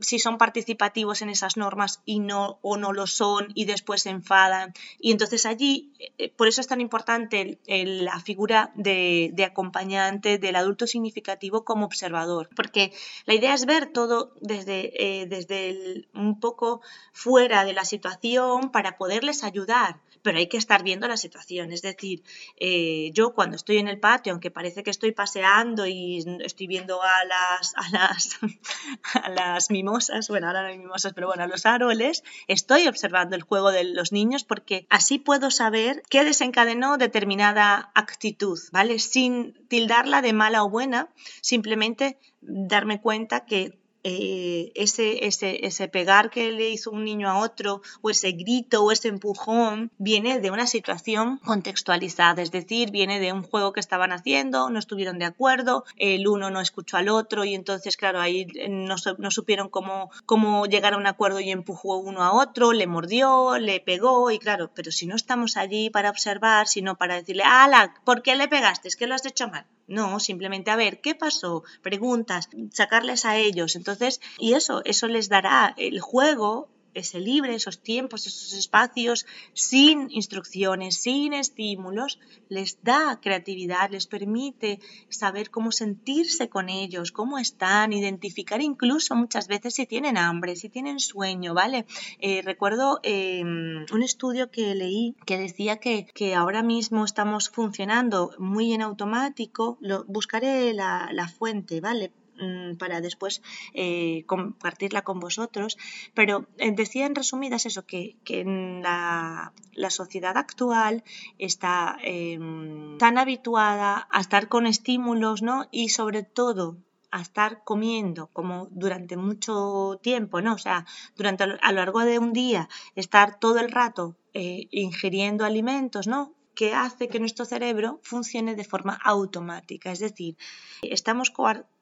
si 0.00 0.18
son 0.18 0.38
participativos 0.38 1.22
en 1.22 1.30
esas 1.30 1.56
normas 1.56 2.00
y 2.04 2.20
no 2.20 2.58
o 2.62 2.76
no 2.76 2.92
lo 2.92 3.06
son 3.06 3.48
y 3.54 3.64
después 3.64 4.02
se 4.02 4.10
enfadan. 4.10 4.72
Y 5.00 5.10
entonces 5.12 5.46
allí, 5.46 5.92
eh, 6.18 6.30
por 6.30 6.48
eso 6.48 6.60
es 6.60 6.68
tan 6.68 6.80
importante 6.80 7.58
la 7.66 8.20
figura 8.20 8.72
de, 8.74 9.34
acompañante 9.44 10.38
del 10.38 10.56
adulto 10.56 10.86
significativo 10.86 11.64
como 11.64 11.86
observador, 11.86 12.48
porque 12.54 12.92
la 13.24 13.34
idea 13.34 13.54
es 13.54 13.66
ver 13.66 13.92
todo 13.92 14.32
desde, 14.40 15.22
eh, 15.22 15.26
desde 15.26 16.06
un 16.14 16.38
poco 16.38 16.80
fuera 17.12 17.64
de 17.64 17.72
la 17.72 17.84
situación 17.84 18.70
para 18.70 18.96
poderles 18.96 19.42
ayudar 19.42 20.00
pero 20.22 20.38
hay 20.38 20.48
que 20.48 20.56
estar 20.56 20.82
viendo 20.82 21.08
la 21.08 21.16
situación. 21.16 21.72
Es 21.72 21.82
decir, 21.82 22.22
eh, 22.56 23.10
yo 23.12 23.34
cuando 23.34 23.56
estoy 23.56 23.78
en 23.78 23.88
el 23.88 23.98
patio, 23.98 24.32
aunque 24.32 24.50
parece 24.50 24.82
que 24.82 24.90
estoy 24.90 25.12
paseando 25.12 25.86
y 25.86 26.24
estoy 26.40 26.66
viendo 26.66 27.02
a 27.02 27.24
las, 27.24 27.74
a 27.76 27.90
las, 27.90 28.38
a 29.14 29.28
las 29.30 29.70
mimosas, 29.70 30.28
bueno, 30.28 30.46
ahora 30.46 30.62
no 30.62 30.68
hay 30.68 30.78
mimosas, 30.78 31.12
pero 31.14 31.26
bueno, 31.26 31.44
a 31.44 31.46
los 31.46 31.66
aroles, 31.66 32.22
estoy 32.46 32.88
observando 32.88 33.36
el 33.36 33.42
juego 33.42 33.70
de 33.70 33.84
los 33.84 34.12
niños 34.12 34.44
porque 34.44 34.86
así 34.90 35.18
puedo 35.18 35.50
saber 35.50 36.02
qué 36.08 36.24
desencadenó 36.24 36.98
determinada 36.98 37.90
actitud, 37.94 38.58
¿vale? 38.72 38.98
Sin 38.98 39.54
tildarla 39.68 40.22
de 40.22 40.32
mala 40.32 40.62
o 40.64 40.70
buena, 40.70 41.08
simplemente 41.40 42.18
darme 42.40 43.00
cuenta 43.00 43.44
que 43.44 43.78
eh, 44.10 44.72
ese, 44.74 45.26
ese, 45.26 45.66
ese 45.66 45.86
pegar 45.88 46.30
que 46.30 46.50
le 46.50 46.70
hizo 46.70 46.90
un 46.90 47.04
niño 47.04 47.28
a 47.28 47.38
otro, 47.38 47.82
o 48.00 48.08
ese 48.08 48.32
grito, 48.32 48.82
o 48.82 48.90
ese 48.90 49.08
empujón, 49.08 49.90
viene 49.98 50.40
de 50.40 50.50
una 50.50 50.66
situación 50.66 51.38
contextualizada, 51.44 52.40
es 52.40 52.50
decir, 52.50 52.90
viene 52.90 53.20
de 53.20 53.34
un 53.34 53.42
juego 53.42 53.74
que 53.74 53.80
estaban 53.80 54.12
haciendo, 54.12 54.70
no 54.70 54.78
estuvieron 54.78 55.18
de 55.18 55.26
acuerdo, 55.26 55.84
el 55.96 56.26
uno 56.26 56.48
no 56.48 56.62
escuchó 56.62 56.96
al 56.96 57.10
otro 57.10 57.44
y 57.44 57.54
entonces, 57.54 57.98
claro, 57.98 58.18
ahí 58.18 58.46
no, 58.70 58.96
no 59.18 59.30
supieron 59.30 59.68
cómo, 59.68 60.10
cómo 60.24 60.64
llegar 60.64 60.94
a 60.94 60.96
un 60.96 61.06
acuerdo 61.06 61.40
y 61.40 61.50
empujó 61.50 61.98
uno 61.98 62.22
a 62.22 62.32
otro, 62.32 62.72
le 62.72 62.86
mordió, 62.86 63.58
le 63.58 63.80
pegó 63.80 64.30
y 64.30 64.38
claro, 64.38 64.70
pero 64.74 64.90
si 64.90 65.06
no 65.06 65.16
estamos 65.16 65.58
allí 65.58 65.90
para 65.90 66.08
observar, 66.08 66.66
sino 66.66 66.96
para 66.96 67.16
decirle, 67.16 67.42
ala, 67.44 67.94
¿por 68.04 68.22
qué 68.22 68.36
le 68.36 68.48
pegaste? 68.48 68.88
¿Es 68.88 68.96
que 68.96 69.06
lo 69.06 69.14
has 69.14 69.26
hecho 69.26 69.48
mal? 69.48 69.66
No, 69.88 70.20
simplemente 70.20 70.70
a 70.70 70.76
ver, 70.76 71.00
¿qué 71.00 71.14
pasó? 71.14 71.64
Preguntas, 71.82 72.50
sacarles 72.72 73.24
a 73.24 73.38
ellos. 73.38 73.74
Entonces, 73.74 73.97
y 74.38 74.54
eso, 74.54 74.82
eso 74.84 75.06
les 75.08 75.28
dará 75.28 75.74
el 75.76 76.00
juego 76.00 76.68
ese 76.98 77.20
libre, 77.20 77.54
esos 77.54 77.80
tiempos, 77.80 78.26
esos 78.26 78.52
espacios, 78.52 79.26
sin 79.52 80.10
instrucciones, 80.10 80.96
sin 80.96 81.32
estímulos, 81.32 82.18
les 82.48 82.82
da 82.82 83.20
creatividad, 83.20 83.90
les 83.90 84.06
permite 84.06 84.80
saber 85.08 85.50
cómo 85.50 85.72
sentirse 85.72 86.48
con 86.48 86.68
ellos, 86.68 87.12
cómo 87.12 87.38
están, 87.38 87.92
identificar 87.92 88.60
incluso 88.60 89.14
muchas 89.14 89.48
veces 89.48 89.74
si 89.74 89.86
tienen 89.86 90.16
hambre, 90.16 90.56
si 90.56 90.68
tienen 90.68 90.98
sueño, 90.98 91.54
¿vale? 91.54 91.86
Eh, 92.20 92.42
recuerdo 92.42 93.00
em, 93.02 93.86
un 93.92 94.02
estudio 94.02 94.50
que 94.50 94.74
leí 94.74 95.14
que 95.26 95.38
decía 95.38 95.76
que, 95.78 96.06
que, 96.14 96.34
ahora 96.34 96.62
mismo 96.62 97.04
estamos 97.04 97.50
funcionando 97.50 98.32
muy 98.38 98.72
en 98.72 98.82
automático, 98.82 99.78
lo, 99.80 100.04
buscaré 100.04 100.72
la, 100.72 101.10
la 101.12 101.28
fuente, 101.28 101.80
¿vale? 101.80 102.12
Mm, 102.40 102.76
para 102.76 103.00
después 103.00 103.42
eh, 103.74 104.22
compartirla 104.26 105.02
con 105.02 105.18
vosotros, 105.18 105.76
pero 106.14 106.46
eh, 106.58 106.70
decía 106.70 107.06
en 107.06 107.16
resumidas 107.16 107.66
eso, 107.66 107.84
que, 107.84 108.16
en 108.28 108.82
la, 108.82 109.52
sociedad 109.88 110.36
actual 110.36 111.02
está 111.38 111.96
em, 112.02 112.96
tan 112.98 113.18
habituada 113.18 114.06
a 114.10 114.20
estar 114.20 114.48
con 114.48 114.66
estímulos, 114.66 115.42
¿no? 115.42 115.66
Y 115.72 115.88
sobre 115.88 116.22
todo 116.22 116.76
a 117.10 117.22
estar 117.22 117.64
comiendo 117.64 118.28
como 118.28 118.68
durante 118.70 119.16
mucho 119.16 119.98
tiempo, 120.02 120.40
¿no? 120.40 120.54
O 120.54 120.58
sea, 120.58 120.86
durante 121.16 121.42
a 121.44 121.72
lo 121.72 121.78
largo 121.78 122.00
de 122.00 122.18
un 122.18 122.32
día, 122.32 122.68
estar 122.94 123.38
todo 123.40 123.58
el 123.58 123.72
rato 123.72 124.16
eh, 124.34 124.68
ingiriendo 124.70 125.44
alimentos, 125.44 126.06
¿no? 126.06 126.34
que 126.58 126.74
hace 126.74 127.06
que 127.06 127.20
nuestro 127.20 127.44
cerebro 127.44 128.00
funcione 128.02 128.56
de 128.56 128.64
forma 128.64 128.98
automática. 129.04 129.92
Es 129.92 130.00
decir, 130.00 130.36
estamos 130.82 131.30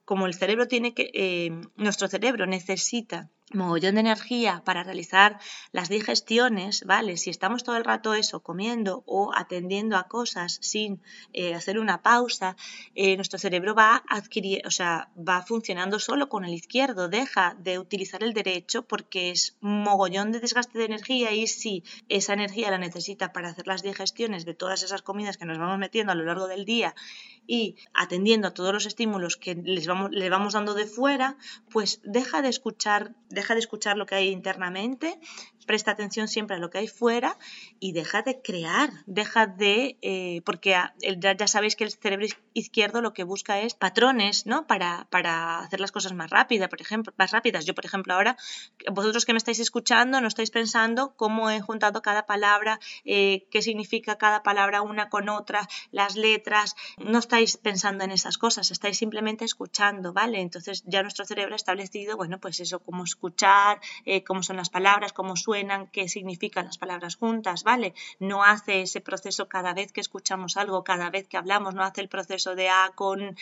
como 0.07 0.27
el 0.27 0.35
cerebro 0.35 0.69
tiene 0.69 0.95
que, 0.95 1.11
eh, 1.13 1.51
nuestro 1.75 2.09
cerebro 2.09 2.47
necesita 2.47 3.29
mogollón 3.53 3.95
de 3.95 4.01
energía 4.01 4.63
para 4.65 4.83
realizar 4.83 5.39
las 5.71 5.89
digestiones, 5.89 6.85
¿vale? 6.85 7.17
Si 7.17 7.31
estamos 7.31 7.63
todo 7.63 7.77
el 7.77 7.85
rato 7.85 8.15
eso, 8.15 8.41
comiendo 8.41 9.05
o 9.07 9.31
atendiendo 9.35 9.97
a 9.97 10.09
cosas 10.09 10.59
sin 10.63 11.01
eh, 11.33 11.55
hacer 11.55 11.79
una 11.79 12.03
pausa, 12.03 12.57
eh, 12.95 13.15
nuestro 13.15 13.39
cerebro 13.39 13.75
va 13.75 14.03
adquirir, 14.09 14.67
o 14.67 14.71
sea, 14.71 15.11
va 15.17 15.43
funcionando 15.43 16.01
solo 16.01 16.29
con 16.29 16.45
el 16.45 16.55
izquierdo, 16.55 17.09
deja 17.09 17.57
de 17.61 17.79
utilizar 17.79 18.25
el 18.25 18.35
derecho 18.35 18.83
porque 18.83 19.31
es 19.31 19.57
mogollón 19.61 20.33
de 20.33 20.41
desgaste 20.41 20.79
de 20.79 20.87
energía 20.87 21.33
y 21.33 21.47
si 21.47 21.85
esa 22.09 22.33
energía 22.33 22.71
la 22.71 22.79
necesita 22.79 23.33
para 23.33 23.51
hacer 23.51 23.67
las 23.69 23.83
digestiones 23.83 24.45
de 24.45 24.55
todas 24.55 24.83
esas 24.83 25.03
comidas 25.03 25.37
que 25.37 25.45
nos 25.45 25.59
vamos 25.59 25.79
metiendo 25.79 26.13
a 26.13 26.17
lo 26.17 26.25
largo 26.25 26.49
del 26.49 26.65
día 26.65 26.95
y 27.47 27.77
atendiendo 27.95 28.49
a 28.49 28.55
todos 28.55 28.73
los 28.73 28.87
estímulos 28.87 29.37
que 29.37 29.55
les 29.55 29.87
vamos, 29.87 30.11
le 30.11 30.29
vamos 30.31 30.55
dando 30.55 30.75
de 30.75 30.87
fuera, 30.87 31.37
pues 31.71 32.01
deja 32.03 32.43
de 32.43 32.49
escuchar 32.49 33.15
deja 33.37 33.55
de 33.55 33.61
escuchar 33.61 33.97
lo 33.97 34.07
que 34.07 34.17
hay 34.17 34.29
internamente, 34.31 35.21
presta 35.67 35.91
atención 35.91 36.29
siempre 36.29 36.57
a 36.57 36.59
lo 36.59 36.71
que 36.71 36.79
hay 36.79 36.89
fuera 36.89 37.37
y 37.81 37.93
deja 37.93 38.23
de 38.23 38.41
crear, 38.41 38.91
deja 39.07 39.47
de, 39.47 39.99
eh, 40.03 40.43
porque 40.45 40.71
ya, 41.19 41.47
sabéis 41.47 41.77
que 41.77 41.85
el 41.85 41.93
cerebro 41.93 42.27
izquierdo 42.55 43.03
lo 43.03 43.13
que 43.13 43.25
busca 43.25 43.61
es 43.61 43.75
patrones, 43.75 44.47
¿no? 44.47 44.67
Para, 44.67 45.07
para 45.11 45.59
hacer 45.59 45.81
las 45.81 45.93
cosas 45.93 46.13
más 46.13 46.31
rápidas, 46.31 46.69
por 46.69 46.81
ejemplo, 46.81 47.13
más 47.17 47.33
rápidas. 47.33 47.67
Yo, 47.67 47.75
por 47.75 47.85
ejemplo, 47.85 48.15
ahora, 48.15 48.37
vosotros 48.91 49.25
que 49.25 49.33
me 49.33 49.39
estáis 49.39 49.61
escuchando, 49.61 50.21
no 50.21 50.29
estáis 50.29 50.51
pensando 50.51 51.15
cómo 51.17 51.51
he 51.51 51.61
juntado 51.61 52.03
cada 52.03 52.27
palabra, 52.27 52.79
eh, 53.05 53.47
qué 53.51 53.63
significa 53.63 54.17
cada 54.17 54.43
palabra 54.43 54.83
una 54.83 55.09
con 55.11 55.29
otra, 55.29 55.69
las 55.91 56.17
letras, 56.17 56.77
no 56.99 57.19
estáis 57.19 57.57
pensando 57.57 58.05
en 58.05 58.11
esas 58.11 58.39
cosas, 58.39 58.71
estáis 58.71 58.97
simplemente 58.97 59.45
escuchando, 59.45 60.13
¿vale? 60.13 60.41
Entonces 60.41 60.85
ya 60.87 61.03
nuestro 61.03 61.25
cerebro 61.25 61.55
ha 61.55 61.57
establecido, 61.57 62.17
bueno, 62.17 62.39
pues 62.39 62.61
eso, 62.61 62.81
cómo 62.81 63.05
escuchar, 63.05 63.81
eh, 64.05 64.23
cómo 64.25 64.43
son 64.43 64.57
las 64.57 64.71
palabras, 64.71 65.13
cómo 65.13 65.37
qué 65.93 66.09
significan 66.09 66.67
las 66.67 66.79
palabras 66.79 67.17
juntas, 67.17 67.65
¿vale? 67.65 67.95
No 68.19 68.45
hace 68.45 68.83
ese 68.83 69.01
proceso 69.01 69.49
cada 69.49 69.73
vez 69.75 69.93
que 69.93 70.01
escuchamos 70.01 70.57
algo, 70.57 70.85
cada 70.85 71.11
vez 71.11 71.29
que 71.29 71.37
hablamos, 71.37 71.75
no 71.75 71.83
hace 71.83 72.01
el 72.01 72.09
proceso 72.09 72.55
de 72.55 72.69
A 72.69 72.93
con 72.95 73.37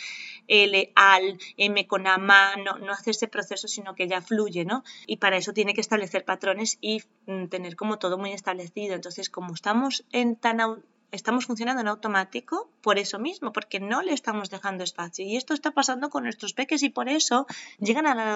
L, 0.47 0.91
al, 0.95 1.39
M 1.57 1.87
con 1.87 2.07
A, 2.07 2.17
ma, 2.17 2.55
no, 2.55 2.77
no 2.77 2.91
hace 2.93 3.11
ese 3.11 3.27
proceso, 3.27 3.67
sino 3.67 3.95
que 3.95 4.07
ya 4.07 4.21
fluye, 4.21 4.65
¿no? 4.65 4.83
Y 5.07 5.17
para 5.17 5.37
eso 5.37 5.53
tiene 5.53 5.73
que 5.73 5.81
establecer 5.81 6.25
patrones 6.25 6.77
y 6.81 7.03
mm, 7.25 7.47
tener 7.47 7.75
como 7.75 7.99
todo 7.99 8.17
muy 8.17 8.31
establecido. 8.31 8.95
Entonces, 8.95 9.29
como 9.29 9.53
estamos 9.53 10.05
en 10.11 10.35
tan 10.35 10.61
estamos 11.11 11.45
funcionando 11.45 11.81
en 11.81 11.87
automático 11.87 12.69
por 12.81 12.99
eso 12.99 13.19
mismo, 13.19 13.51
porque 13.53 13.79
no 13.79 14.01
le 14.01 14.13
estamos 14.13 14.49
dejando 14.49 14.83
espacio. 14.83 15.25
Y 15.25 15.37
esto 15.37 15.53
está 15.53 15.71
pasando 15.71 16.09
con 16.09 16.23
nuestros 16.23 16.53
peques 16.53 16.83
y 16.83 16.89
por 16.89 17.09
eso 17.09 17.47
llegan 17.79 18.07
a 18.07 18.15
la, 18.15 18.35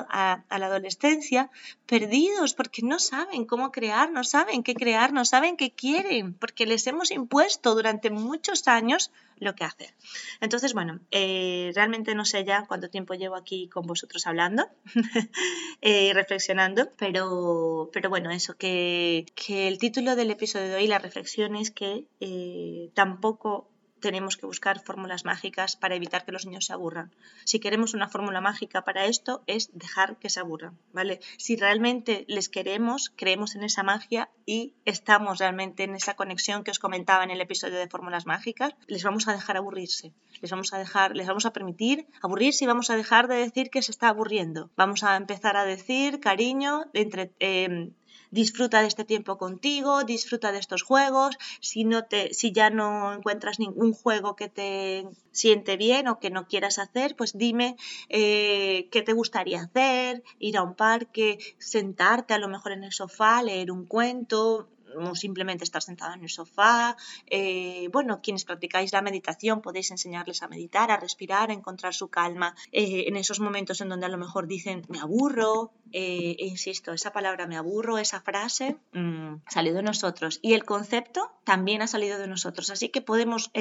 a 0.50 0.60
la, 0.60 0.66
adolescencia 0.66 1.50
perdidos, 1.86 2.54
porque 2.54 2.82
no 2.82 3.00
saben 3.00 3.46
cómo 3.46 3.72
crear, 3.72 4.12
no 4.12 4.24
saben 4.24 4.64
qué 4.64 4.76
crear, 4.76 5.14
no 5.14 5.26
saben 5.26 5.58
qué 5.58 5.72
quieren, 5.72 6.34
porque 6.34 6.66
les 6.66 6.86
hemos 6.88 7.12
impuesto 7.12 7.76
durante 7.76 8.10
muchos 8.10 8.68
años 8.68 9.12
lo 9.40 9.56
que 9.56 9.64
hacer. 9.64 9.94
Entonces, 10.42 10.74
bueno, 10.74 11.00
eh, 11.12 11.72
realmente 11.76 12.16
no 12.16 12.26
sé 12.26 12.44
ya 12.44 12.66
cuánto 12.68 12.90
tiempo 12.90 13.14
llevo 13.14 13.36
aquí 13.36 13.68
con 13.70 13.86
vosotros 13.86 14.28
hablando, 14.28 14.68
eh, 15.82 16.12
reflexionando, 16.14 16.90
pero, 16.98 17.90
pero 17.94 18.10
bueno, 18.10 18.32
eso, 18.32 18.56
que, 18.58 19.26
que, 19.36 19.68
el 19.68 19.78
título 19.78 20.16
del 20.16 20.32
episodio 20.32 20.68
de 20.70 20.76
hoy, 20.76 20.88
la 20.88 21.00
reflexión 21.00 21.56
es 21.56 21.72
que 21.72 22.06
eh, 22.20 22.92
tampoco 22.94 23.70
tenemos 24.00 24.38
que 24.38 24.46
buscar 24.46 24.80
fórmulas 24.80 25.26
mágicas 25.26 25.76
para 25.76 25.96
evitar 25.96 26.26
que 26.26 26.32
los 26.32 26.46
niños 26.46 26.66
se 26.66 26.74
aburran. 26.74 27.12
Si 27.44 27.60
queremos 27.60 27.94
una 27.94 28.10
fórmula 28.10 28.42
mágica 28.42 28.84
para 28.84 29.06
esto 29.06 29.44
es 29.48 29.70
dejar 29.74 30.18
que 30.18 30.30
se 30.30 30.40
aburran, 30.40 30.78
¿vale? 30.94 31.20
Si 31.38 31.56
realmente 31.56 32.26
les 32.28 32.50
queremos, 32.50 33.12
creemos 33.16 33.56
en 33.56 33.64
esa 33.64 33.84
magia 33.84 34.30
y 34.46 34.74
estamos 34.86 35.40
realmente 35.40 35.84
en 35.84 35.96
esa 35.96 36.16
conexión 36.16 36.64
que 36.64 36.72
os 36.72 36.80
comentaba 36.80 37.24
en 37.24 37.32
el 37.32 37.42
episodio 37.42 37.78
de 37.78 37.88
fórmulas 37.88 38.26
mágicas, 38.26 38.74
les 38.88 39.04
vamos 39.04 39.28
a 39.28 39.34
dejar 39.34 39.58
aburrirse. 39.58 40.14
Les 40.42 40.52
vamos 40.52 40.74
a 40.74 40.78
dejar, 40.78 41.16
les 41.16 41.28
vamos 41.28 41.46
a 41.46 41.54
permitir 41.54 42.08
aburrirse 42.22 42.64
y 42.64 42.68
vamos 42.68 42.90
a 42.90 42.96
dejar 42.96 43.28
de 43.28 43.36
decir 43.36 43.70
que 43.70 43.82
se 43.82 43.92
está 43.92 44.10
aburriendo. 44.10 44.70
Vamos 44.76 45.04
a 45.04 45.16
empezar 45.16 45.58
a 45.58 45.66
decir, 45.66 46.20
cariño, 46.20 46.86
entre, 46.94 47.32
eh, 47.40 47.92
disfruta 48.32 48.82
de 48.82 48.88
este 48.88 49.06
tiempo 49.06 49.38
contigo, 49.38 50.04
disfruta 50.04 50.52
de 50.52 50.60
estos 50.60 50.84
juegos, 50.84 51.38
si, 51.60 51.84
no 51.84 52.06
te, 52.06 52.34
si 52.34 52.52
ya 52.52 52.70
no 52.70 53.14
encuentras 53.14 53.60
ningún 53.60 53.94
juego 53.94 54.36
que 54.36 54.50
te 54.50 55.08
siente 55.32 55.78
bien 55.78 56.08
o 56.08 56.20
que 56.20 56.30
no 56.30 56.48
quieras 56.48 56.80
hacer, 56.80 57.16
pues 57.16 57.38
dime 57.38 57.78
eh, 58.10 58.88
qué 58.92 59.02
te 59.02 59.14
gustaría 59.14 59.62
hacer, 59.62 60.24
ir 60.40 60.58
a 60.58 60.64
un 60.64 60.76
parque, 60.76 61.38
sentarte 61.58 62.34
a 62.34 62.40
lo 62.40 62.48
mejor 62.48 62.72
en 62.74 62.84
el 62.84 62.92
sofá, 62.92 63.42
leer 63.44 63.72
un 63.72 63.86
cuento, 63.86 64.70
o 64.96 65.16
simplemente 65.16 65.64
estar 65.64 65.82
sentado 65.82 66.14
en 66.14 66.24
el 66.24 66.30
sofá. 66.30 66.96
Eh, 67.28 67.90
bueno, 67.92 68.22
quienes 68.22 68.46
practicáis 68.46 68.92
la 68.94 69.02
meditación 69.02 69.62
podéis 69.62 69.92
enseñarles 69.92 70.42
a 70.42 70.48
meditar, 70.48 70.92
a 70.92 70.98
respirar, 70.98 71.50
a 71.50 71.54
encontrar 71.54 71.94
su 71.94 72.08
calma 72.10 72.56
eh, 72.72 73.06
en 73.08 73.16
esos 73.16 73.40
momentos 73.40 73.82
en 73.82 73.90
donde 73.90 74.06
a 74.06 74.10
lo 74.10 74.18
mejor 74.18 74.48
dicen 74.48 74.86
me 74.90 75.00
aburro. 75.00 75.72
Eh, 75.92 76.36
insisto, 76.40 76.94
esa 76.94 77.12
palabra 77.12 77.48
me 77.48 77.58
aburro, 77.58 77.98
esa 77.98 78.22
frase 78.22 78.78
mm, 78.94 79.42
salió 79.50 79.74
de 79.74 79.84
nosotros 79.84 80.40
y 80.42 80.54
el 80.54 80.66
concepto 80.66 81.32
también 81.44 81.82
ha 81.82 81.88
salido 81.88 82.20
de 82.20 82.28
nosotros. 82.28 82.70
Así 82.70 82.90
que 82.90 83.02
podemos 83.02 83.52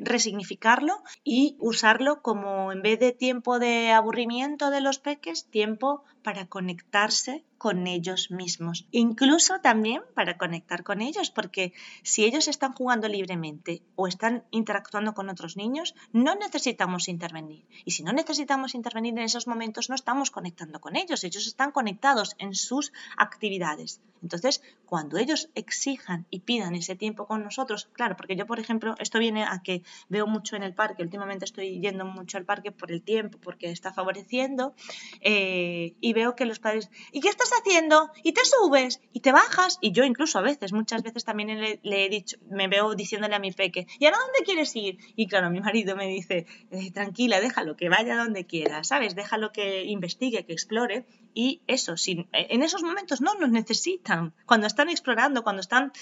resignificarlo 0.00 1.02
y 1.24 1.56
usarlo 1.58 2.22
como 2.22 2.72
en 2.72 2.82
vez 2.82 2.98
de 3.00 3.12
tiempo 3.12 3.58
de 3.58 3.90
aburrimiento 3.90 4.70
de 4.70 4.80
los 4.80 4.98
peques, 4.98 5.46
tiempo 5.46 6.04
para 6.22 6.46
conectarse 6.46 7.44
con 7.60 7.86
ellos 7.86 8.30
mismos, 8.30 8.86
incluso 8.90 9.60
también 9.60 10.02
para 10.14 10.38
conectar 10.38 10.82
con 10.82 11.02
ellos, 11.02 11.30
porque 11.30 11.74
si 12.02 12.24
ellos 12.24 12.48
están 12.48 12.72
jugando 12.72 13.06
libremente 13.06 13.82
o 13.96 14.06
están 14.06 14.44
interactuando 14.50 15.12
con 15.12 15.28
otros 15.28 15.58
niños, 15.58 15.94
no 16.12 16.34
necesitamos 16.36 17.08
intervenir. 17.08 17.66
Y 17.84 17.90
si 17.90 18.02
no 18.02 18.14
necesitamos 18.14 18.74
intervenir 18.74 19.12
en 19.12 19.24
esos 19.24 19.46
momentos, 19.46 19.90
no 19.90 19.94
estamos 19.94 20.30
conectando 20.30 20.80
con 20.80 20.96
ellos, 20.96 21.22
ellos 21.22 21.46
están 21.46 21.69
conectados 21.72 22.34
en 22.38 22.54
sus 22.54 22.92
actividades. 23.16 24.00
Entonces, 24.22 24.62
cuando 24.84 25.18
ellos 25.18 25.50
exijan 25.54 26.26
y 26.30 26.40
pidan 26.40 26.74
ese 26.74 26.96
tiempo 26.96 27.26
con 27.26 27.42
nosotros, 27.42 27.88
claro, 27.92 28.16
porque 28.16 28.36
yo, 28.36 28.46
por 28.46 28.58
ejemplo, 28.58 28.94
esto 28.98 29.18
viene 29.18 29.44
a 29.44 29.62
que 29.62 29.82
veo 30.08 30.26
mucho 30.26 30.56
en 30.56 30.62
el 30.62 30.74
parque, 30.74 31.02
últimamente 31.02 31.44
estoy 31.44 31.80
yendo 31.80 32.04
mucho 32.04 32.38
al 32.38 32.44
parque 32.44 32.72
por 32.72 32.90
el 32.90 33.02
tiempo, 33.02 33.38
porque 33.40 33.70
está 33.70 33.92
favoreciendo, 33.92 34.74
eh, 35.20 35.94
y 36.00 36.12
veo 36.12 36.34
que 36.34 36.44
los 36.44 36.58
padres, 36.58 36.90
¿y 37.12 37.20
qué 37.20 37.28
estás 37.28 37.50
haciendo? 37.52 38.10
Y 38.22 38.32
te 38.32 38.42
subes 38.44 39.00
y 39.12 39.20
te 39.20 39.32
bajas, 39.32 39.78
y 39.80 39.92
yo 39.92 40.04
incluso 40.04 40.38
a 40.38 40.42
veces, 40.42 40.72
muchas 40.72 41.02
veces 41.02 41.24
también 41.24 41.60
le, 41.82 42.04
he 42.04 42.08
dicho, 42.08 42.36
me 42.50 42.68
veo 42.68 42.94
diciéndole 42.94 43.34
a 43.34 43.38
mi 43.38 43.52
peque, 43.52 43.86
¿y 43.98 44.06
ahora 44.06 44.18
dónde 44.18 44.44
quieres 44.44 44.74
ir? 44.74 44.98
Y 45.14 45.28
claro, 45.28 45.50
mi 45.50 45.60
marido 45.60 45.96
me 45.96 46.08
dice, 46.08 46.46
eh, 46.70 46.90
tranquila, 46.90 47.40
déjalo, 47.40 47.76
que 47.76 47.88
vaya 47.88 48.16
donde 48.16 48.44
quiera, 48.44 48.82
¿sabes? 48.84 49.14
Déjalo 49.14 49.52
que 49.52 49.84
investigue, 49.84 50.44
que 50.44 50.52
explore, 50.52 51.06
y 51.34 51.62
eso, 51.66 51.96
sin, 51.96 52.28
en 52.32 52.62
esos 52.62 52.82
momentos 52.82 53.20
no 53.20 53.34
nos 53.34 53.50
necesitan, 53.50 54.34
cuando 54.46 54.66
están 54.66 54.88
explorando, 54.88 55.42
cuando 55.42 55.60
están... 55.60 55.92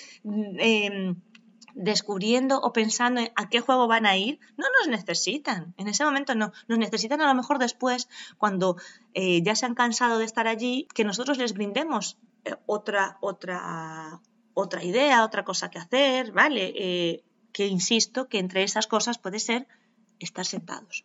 Eh, 0.58 1.14
descubriendo 1.78 2.60
o 2.60 2.72
pensando 2.72 3.20
en 3.20 3.30
a 3.36 3.48
qué 3.48 3.60
juego 3.60 3.86
van 3.86 4.04
a 4.04 4.16
ir, 4.16 4.40
no 4.56 4.66
nos 4.78 4.88
necesitan. 4.88 5.74
En 5.76 5.86
ese 5.86 6.04
momento 6.04 6.34
no. 6.34 6.52
Nos 6.66 6.78
necesitan 6.78 7.20
a 7.20 7.28
lo 7.28 7.34
mejor 7.34 7.58
después, 7.58 8.08
cuando 8.36 8.76
eh, 9.14 9.42
ya 9.42 9.54
se 9.54 9.64
han 9.64 9.76
cansado 9.76 10.18
de 10.18 10.24
estar 10.24 10.48
allí, 10.48 10.88
que 10.92 11.04
nosotros 11.04 11.38
les 11.38 11.54
brindemos 11.54 12.18
eh, 12.44 12.56
otra, 12.66 13.18
otra, 13.20 14.20
otra 14.54 14.82
idea, 14.82 15.24
otra 15.24 15.44
cosa 15.44 15.70
que 15.70 15.78
hacer, 15.78 16.32
¿vale? 16.32 16.72
Eh, 16.74 17.24
que 17.52 17.68
insisto 17.68 18.28
que 18.28 18.38
entre 18.40 18.64
esas 18.64 18.88
cosas 18.88 19.18
puede 19.18 19.38
ser 19.38 19.68
estar 20.18 20.44
sentados 20.44 21.04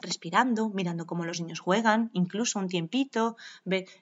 respirando, 0.00 0.70
mirando 0.70 1.06
cómo 1.06 1.24
los 1.24 1.40
niños 1.40 1.60
juegan, 1.60 2.10
incluso 2.12 2.58
un 2.58 2.68
tiempito, 2.68 3.36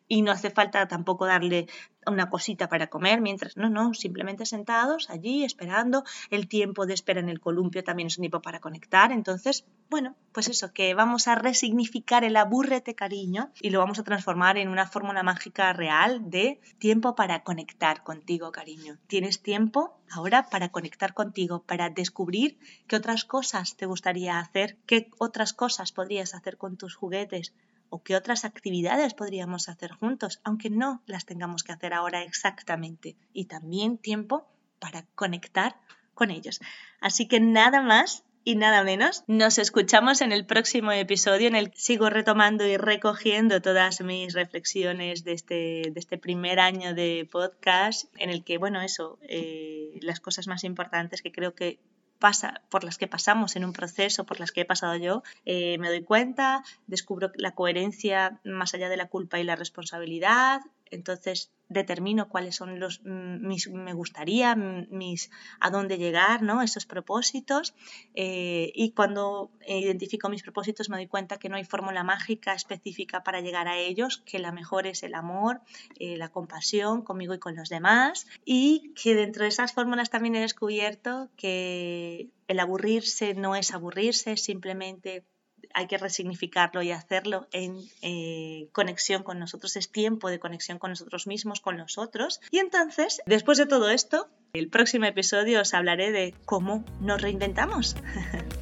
y 0.06 0.22
no 0.22 0.32
hace 0.32 0.50
falta 0.50 0.86
tampoco 0.88 1.26
darle 1.26 1.66
una 2.06 2.30
cosita 2.30 2.68
para 2.68 2.88
comer 2.88 3.20
mientras, 3.20 3.56
no, 3.56 3.68
no, 3.68 3.94
simplemente 3.94 4.46
sentados 4.46 5.10
allí 5.10 5.44
esperando, 5.44 6.04
el 6.30 6.48
tiempo 6.48 6.86
de 6.86 6.94
espera 6.94 7.20
en 7.20 7.28
el 7.28 7.40
columpio 7.40 7.84
también 7.84 8.06
es 8.06 8.18
un 8.18 8.22
tiempo 8.22 8.40
para 8.40 8.60
conectar, 8.60 9.12
entonces, 9.12 9.64
bueno, 9.90 10.16
pues 10.32 10.48
eso, 10.48 10.72
que 10.72 10.94
vamos 10.94 11.28
a 11.28 11.34
resignificar 11.34 12.24
el 12.24 12.36
aburrete 12.36 12.94
cariño 12.94 13.50
y 13.60 13.70
lo 13.70 13.78
vamos 13.78 13.98
a 13.98 14.04
transformar 14.04 14.58
en 14.58 14.68
una 14.68 14.86
fórmula 14.86 15.22
mágica 15.22 15.72
real 15.72 16.30
de 16.30 16.60
tiempo 16.78 17.14
para 17.14 17.42
conectar 17.42 18.02
contigo, 18.02 18.52
cariño. 18.52 18.98
Tienes 19.06 19.42
tiempo 19.42 19.98
ahora 20.10 20.48
para 20.50 20.70
conectar 20.70 21.14
contigo, 21.14 21.62
para 21.62 21.90
descubrir 21.90 22.58
qué 22.86 22.96
otras 22.96 23.24
cosas 23.24 23.76
te 23.76 23.86
gustaría 23.86 24.38
hacer, 24.38 24.76
qué 24.86 25.10
otras 25.18 25.52
cosas 25.52 25.92
podrías 25.92 26.34
hacer 26.34 26.56
con 26.56 26.76
tus 26.76 26.94
juguetes, 26.94 27.52
o 27.90 28.02
qué 28.02 28.16
otras 28.16 28.44
actividades 28.44 29.14
podríamos 29.14 29.68
hacer 29.68 29.92
juntos, 29.92 30.40
aunque 30.44 30.70
no 30.70 31.02
las 31.06 31.26
tengamos 31.26 31.62
que 31.62 31.72
hacer 31.72 31.94
ahora 31.94 32.22
exactamente. 32.22 33.16
Y 33.32 33.46
también 33.46 33.98
tiempo 33.98 34.46
para 34.78 35.04
conectar 35.14 35.76
con 36.14 36.30
ellos. 36.30 36.60
Así 37.00 37.28
que 37.28 37.40
nada 37.40 37.80
más 37.82 38.24
y 38.48 38.54
nada 38.56 38.82
menos. 38.82 39.24
Nos 39.26 39.58
escuchamos 39.58 40.22
en 40.22 40.32
el 40.32 40.46
próximo 40.46 40.90
episodio 40.90 41.48
en 41.48 41.54
el 41.54 41.70
que 41.70 41.78
sigo 41.78 42.08
retomando 42.08 42.66
y 42.66 42.78
recogiendo 42.78 43.60
todas 43.60 44.00
mis 44.00 44.32
reflexiones 44.32 45.22
de 45.22 45.32
este, 45.32 45.82
de 45.92 45.92
este 45.96 46.16
primer 46.16 46.58
año 46.58 46.94
de 46.94 47.28
podcast, 47.30 48.06
en 48.16 48.30
el 48.30 48.44
que, 48.44 48.56
bueno, 48.56 48.80
eso, 48.80 49.18
eh, 49.20 49.98
las 50.00 50.20
cosas 50.20 50.46
más 50.46 50.64
importantes 50.64 51.20
que 51.20 51.30
creo 51.30 51.54
que 51.54 51.78
pasa, 52.18 52.62
por 52.68 52.84
las 52.84 52.98
que 52.98 53.06
pasamos 53.06 53.56
en 53.56 53.64
un 53.64 53.72
proceso, 53.72 54.24
por 54.24 54.40
las 54.40 54.52
que 54.52 54.62
he 54.62 54.64
pasado 54.64 54.96
yo, 54.96 55.22
eh, 55.44 55.78
me 55.78 55.88
doy 55.88 56.02
cuenta, 56.02 56.62
descubro 56.86 57.30
la 57.34 57.52
coherencia 57.52 58.40
más 58.44 58.74
allá 58.74 58.88
de 58.88 58.96
la 58.96 59.08
culpa 59.08 59.38
y 59.38 59.44
la 59.44 59.56
responsabilidad, 59.56 60.60
entonces 60.90 61.50
determino 61.68 62.28
cuáles 62.28 62.56
son 62.56 62.80
los 62.80 63.00
mm, 63.04 63.46
mis 63.46 63.68
me 63.68 63.92
gustaría 63.92 64.56
mis 64.56 65.30
a 65.60 65.70
dónde 65.70 65.98
llegar 65.98 66.42
no 66.42 66.62
esos 66.62 66.86
propósitos. 66.86 67.74
Eh, 68.14 68.72
y 68.74 68.92
cuando 68.92 69.50
identifico 69.66 70.28
mis 70.28 70.42
propósitos 70.42 70.88
me 70.88 70.96
doy 70.96 71.06
cuenta 71.06 71.38
que 71.38 71.48
no 71.48 71.56
hay 71.56 71.64
fórmula 71.64 72.04
mágica 72.04 72.54
específica 72.54 73.22
para 73.22 73.40
llegar 73.40 73.68
a 73.68 73.76
ellos 73.76 74.22
que 74.24 74.38
la 74.38 74.52
mejor 74.52 74.86
es 74.86 75.02
el 75.02 75.14
amor 75.14 75.60
eh, 75.98 76.16
la 76.16 76.30
compasión 76.30 77.02
conmigo 77.02 77.34
y 77.34 77.38
con 77.38 77.56
los 77.56 77.68
demás. 77.68 78.26
Y 78.44 78.92
que 78.94 79.14
dentro 79.14 79.42
de 79.42 79.48
esas 79.48 79.72
fórmulas 79.72 80.10
también 80.10 80.36
he 80.36 80.40
descubierto 80.40 81.28
que 81.36 82.30
el 82.46 82.60
aburrirse 82.60 83.34
no 83.34 83.54
es 83.54 83.72
aburrirse 83.72 84.36
simplemente 84.36 85.24
hay 85.74 85.86
que 85.86 85.98
resignificarlo 85.98 86.82
y 86.82 86.90
hacerlo 86.90 87.46
en 87.52 87.76
eh, 88.02 88.68
conexión 88.72 89.22
con 89.22 89.38
nosotros, 89.38 89.76
es 89.76 89.90
tiempo 89.90 90.28
de 90.30 90.38
conexión 90.38 90.78
con 90.78 90.90
nosotros 90.90 91.26
mismos, 91.26 91.60
con 91.60 91.76
nosotros. 91.76 92.40
Y 92.50 92.58
entonces, 92.58 93.22
después 93.26 93.58
de 93.58 93.66
todo 93.66 93.90
esto, 93.90 94.28
el 94.52 94.68
próximo 94.68 95.04
episodio 95.06 95.60
os 95.60 95.74
hablaré 95.74 96.10
de 96.10 96.34
cómo 96.44 96.84
nos 97.00 97.20
reinventamos. 97.20 97.96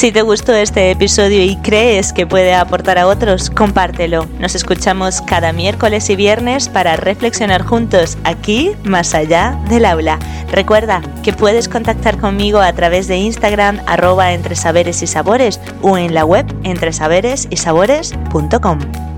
Si 0.00 0.10
te 0.12 0.22
gustó 0.22 0.54
este 0.54 0.90
episodio 0.90 1.44
y 1.44 1.56
crees 1.56 2.14
que 2.14 2.26
puede 2.26 2.54
aportar 2.54 2.96
a 2.96 3.06
otros, 3.06 3.50
compártelo. 3.50 4.26
Nos 4.38 4.54
escuchamos 4.54 5.20
cada 5.20 5.52
miércoles 5.52 6.08
y 6.08 6.16
viernes 6.16 6.70
para 6.70 6.96
reflexionar 6.96 7.62
juntos 7.62 8.16
aquí, 8.24 8.72
más 8.82 9.12
allá 9.12 9.60
del 9.68 9.84
aula. 9.84 10.18
Recuerda 10.50 11.02
que 11.22 11.34
puedes 11.34 11.68
contactar 11.68 12.16
conmigo 12.16 12.60
a 12.60 12.72
través 12.72 13.08
de 13.08 13.18
Instagram 13.18 13.82
arroba 13.86 14.32
entre 14.32 14.56
saberes 14.56 15.02
y 15.02 15.06
sabores 15.06 15.60
o 15.82 15.98
en 15.98 16.14
la 16.14 16.24
web 16.24 16.46
entresaberesysabores.com. 16.62 19.09